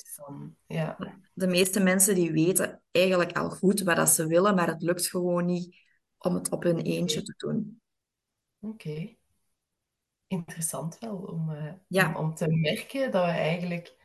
ja. 0.67 0.97
de 1.33 1.47
meeste 1.47 1.81
mensen 1.81 2.15
die 2.15 2.33
weten 2.33 2.83
eigenlijk 2.91 3.39
al 3.39 3.51
goed 3.51 3.81
wat 3.81 3.97
dat 3.97 4.09
ze 4.09 4.27
willen, 4.27 4.55
maar 4.55 4.67
het 4.67 4.83
lukt 4.83 5.09
gewoon 5.09 5.47
niet 5.47 5.77
om 6.19 6.35
het 6.35 6.51
op 6.51 6.63
hun 6.63 6.81
eentje 6.81 7.23
te 7.23 7.35
doen. 7.37 7.81
Oké. 8.61 9.17
Interessant 10.27 10.99
wel 10.99 11.17
om, 11.17 11.51
uh, 11.51 12.07
om, 12.09 12.17
om, 12.17 12.35
te 12.35 12.49
merken 12.49 13.11
dat 13.11 13.25
we 13.25 13.31
eigenlijk 13.31 13.97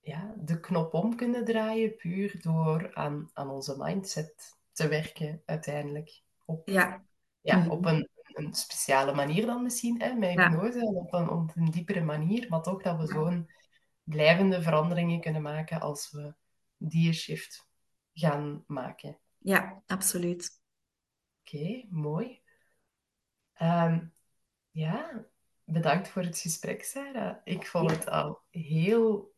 ja, 0.00 0.34
de 0.38 0.60
knop 0.60 0.94
om 0.94 1.16
kunnen 1.16 1.44
draaien 1.44 1.96
puur 1.96 2.40
door 2.40 2.94
aan, 2.94 3.30
aan 3.32 3.50
onze 3.50 3.74
mindset 3.78 4.56
te 4.72 4.88
werken 4.88 5.42
uiteindelijk. 5.44 6.22
Op, 6.44 6.68
ja. 6.68 7.04
Ja, 7.40 7.56
mhm. 7.56 7.70
op 7.70 7.84
een 7.84 8.08
een 8.36 8.54
speciale 8.54 9.14
manier 9.14 9.46
dan 9.46 9.62
misschien, 9.62 10.00
hè, 10.00 10.14
met 10.14 10.30
hypnose, 10.30 10.80
op, 10.80 11.12
een, 11.12 11.28
op 11.28 11.50
een 11.54 11.70
diepere 11.70 12.00
manier, 12.02 12.46
maar 12.48 12.62
toch 12.62 12.82
dat 12.82 12.98
we 12.98 13.06
zo'n 13.06 13.50
blijvende 14.02 14.62
veranderingen 14.62 15.20
kunnen 15.20 15.42
maken 15.42 15.80
als 15.80 16.10
we 16.10 16.34
die 16.76 17.12
shift 17.12 17.68
gaan 18.12 18.64
maken. 18.66 19.18
Ja, 19.38 19.82
absoluut. 19.86 20.62
Oké, 21.40 21.84
mooi. 21.90 22.42
Um, 23.62 24.12
ja, 24.70 25.26
bedankt 25.64 26.08
voor 26.08 26.22
het 26.22 26.38
gesprek, 26.38 26.84
Sarah. 26.84 27.36
Ik 27.44 27.66
vond 27.66 27.90
het 27.90 28.08
al 28.08 28.40
heel 28.50 29.34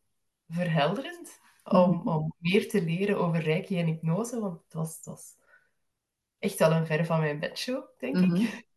verhelderend 0.48 1.40
om, 1.64 1.90
mhm. 1.90 2.08
om 2.08 2.34
meer 2.38 2.68
te 2.68 2.82
leren 2.82 3.18
over 3.18 3.40
reiki 3.40 3.78
en 3.78 3.86
hypnose, 3.86 4.40
want 4.40 4.62
het 4.62 5.04
was, 5.04 5.36
echt 6.38 6.60
al 6.60 6.72
een 6.72 6.86
ver 6.86 7.06
van 7.06 7.20
mijn 7.20 7.38
bedshow, 7.38 7.84
denk 7.98 8.16
ik. 8.16 8.67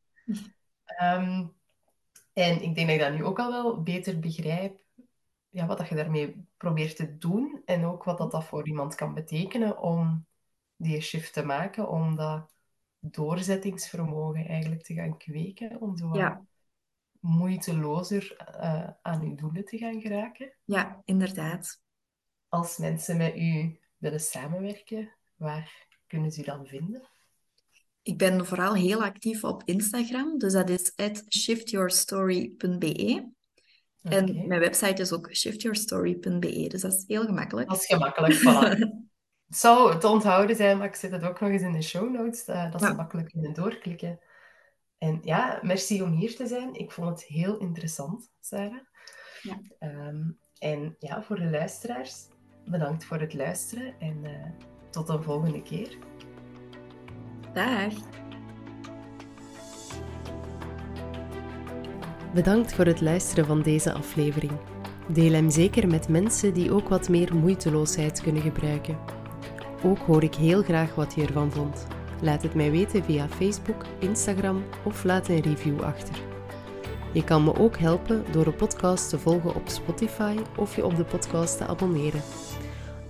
Ehm, 0.85 1.45
en 2.33 2.61
ik 2.61 2.75
denk 2.75 2.87
dat 2.87 2.95
ik 2.95 2.99
dat 2.99 3.13
nu 3.13 3.23
ook 3.23 3.39
al 3.39 3.51
wel 3.51 3.83
beter 3.83 4.19
begrijp, 4.19 4.83
ja, 5.49 5.65
wat 5.65 5.77
dat 5.77 5.87
je 5.87 5.95
daarmee 5.95 6.45
probeert 6.57 6.95
te 6.95 7.17
doen 7.17 7.61
en 7.65 7.85
ook 7.85 8.03
wat 8.03 8.17
dat, 8.17 8.31
dat 8.31 8.45
voor 8.45 8.67
iemand 8.67 8.95
kan 8.95 9.13
betekenen 9.13 9.79
om 9.79 10.25
die 10.75 11.01
shift 11.01 11.33
te 11.33 11.45
maken, 11.45 11.89
om 11.89 12.15
dat 12.15 12.53
doorzettingsvermogen 12.99 14.47
eigenlijk 14.47 14.83
te 14.83 14.93
gaan 14.93 15.17
kweken, 15.17 15.81
om 15.81 15.97
zo 15.97 16.15
ja. 16.15 16.45
moeitelozer 17.19 18.35
uh, 18.55 18.89
aan 19.01 19.21
uw 19.21 19.35
doelen 19.35 19.65
te 19.65 19.77
gaan 19.77 20.01
geraken. 20.01 20.53
Ja, 20.65 21.01
inderdaad. 21.05 21.81
Als 22.49 22.77
mensen 22.77 23.17
met 23.17 23.35
u 23.35 23.79
willen 23.97 24.19
samenwerken, 24.19 25.15
waar 25.35 25.87
kunnen 26.07 26.31
ze 26.31 26.41
u 26.41 26.43
dan 26.43 26.65
vinden? 26.65 27.10
Ik 28.03 28.17
ben 28.17 28.45
vooral 28.45 28.73
heel 28.73 29.03
actief 29.03 29.43
op 29.43 29.61
Instagram, 29.65 30.37
dus 30.37 30.53
dat 30.53 30.69
is 30.69 30.91
shiftyourstory.be. 31.29 33.29
En 34.01 34.47
mijn 34.47 34.59
website 34.59 35.01
is 35.01 35.11
ook 35.11 35.35
shiftyourstory.be, 35.35 36.67
dus 36.67 36.81
dat 36.81 36.93
is 36.93 37.03
heel 37.07 37.25
gemakkelijk. 37.25 37.69
Dat 37.69 37.77
is 37.77 37.85
gemakkelijk, 37.85 38.39
voilà. 38.39 38.79
het 39.47 39.57
zou 39.57 39.99
te 39.99 40.07
onthouden 40.07 40.55
zijn, 40.55 40.77
maar 40.77 40.87
ik 40.87 40.95
zet 40.95 41.11
het 41.11 41.23
ook 41.23 41.39
nog 41.39 41.49
eens 41.49 41.61
in 41.61 41.71
de 41.71 41.81
show 41.81 42.11
notes, 42.11 42.47
uh, 42.47 42.71
dat 42.71 42.81
ze 42.81 42.93
makkelijk 42.93 43.29
kunnen 43.29 43.53
doorklikken. 43.53 44.19
En 44.97 45.19
ja, 45.23 45.59
merci 45.61 46.01
om 46.01 46.11
hier 46.11 46.35
te 46.35 46.47
zijn. 46.47 46.73
Ik 46.73 46.91
vond 46.91 47.09
het 47.09 47.23
heel 47.23 47.57
interessant, 47.57 48.29
Sarah. 48.39 48.79
Ja. 49.41 49.61
Ehm, 49.79 50.29
en 50.57 50.95
ja, 50.99 51.23
voor 51.23 51.35
de 51.35 51.49
luisteraars, 51.49 52.27
bedankt 52.65 53.05
voor 53.05 53.19
het 53.19 53.33
luisteren 53.33 53.99
en 53.99 54.23
uh, 54.23 54.45
tot 54.89 55.09
een 55.09 55.23
volgende 55.23 55.61
keer. 55.61 55.97
Dag. 57.53 57.93
Bedankt 62.33 62.73
voor 62.73 62.85
het 62.85 63.01
luisteren 63.01 63.45
van 63.45 63.61
deze 63.61 63.93
aflevering. 63.93 64.51
Deel 65.07 65.31
hem 65.31 65.49
zeker 65.49 65.87
met 65.87 66.07
mensen 66.07 66.53
die 66.53 66.71
ook 66.71 66.89
wat 66.89 67.09
meer 67.09 67.35
moeiteloosheid 67.35 68.21
kunnen 68.21 68.41
gebruiken. 68.41 68.97
Ook 69.83 69.97
hoor 69.97 70.23
ik 70.23 70.35
heel 70.35 70.63
graag 70.63 70.95
wat 70.95 71.13
je 71.15 71.25
ervan 71.25 71.51
vond. 71.51 71.87
Laat 72.21 72.43
het 72.43 72.53
mij 72.53 72.71
weten 72.71 73.03
via 73.03 73.27
Facebook, 73.27 73.85
Instagram 73.99 74.63
of 74.83 75.03
laat 75.03 75.27
een 75.27 75.41
review 75.41 75.81
achter. 75.81 76.15
Je 77.11 77.23
kan 77.23 77.43
me 77.43 77.55
ook 77.59 77.77
helpen 77.77 78.25
door 78.31 78.43
de 78.43 78.53
podcast 78.53 79.09
te 79.09 79.19
volgen 79.19 79.55
op 79.55 79.69
Spotify 79.69 80.35
of 80.57 80.75
je 80.75 80.85
op 80.85 80.95
de 80.95 81.05
podcast 81.05 81.57
te 81.57 81.67
abonneren. 81.67 82.21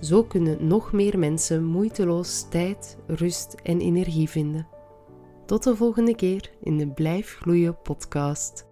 Zo 0.02 0.24
kunnen 0.24 0.66
nog 0.66 0.92
meer 0.92 1.18
mensen 1.18 1.64
moeiteloos 1.64 2.48
tijd, 2.48 2.98
rust 3.06 3.54
en 3.62 3.80
energie 3.80 4.28
vinden. 4.28 4.68
Tot 5.46 5.62
de 5.62 5.76
volgende 5.76 6.14
keer 6.14 6.50
in 6.62 6.78
de 6.78 6.88
Blijf 6.88 7.36
Gloeien 7.40 7.82
podcast. 7.82 8.71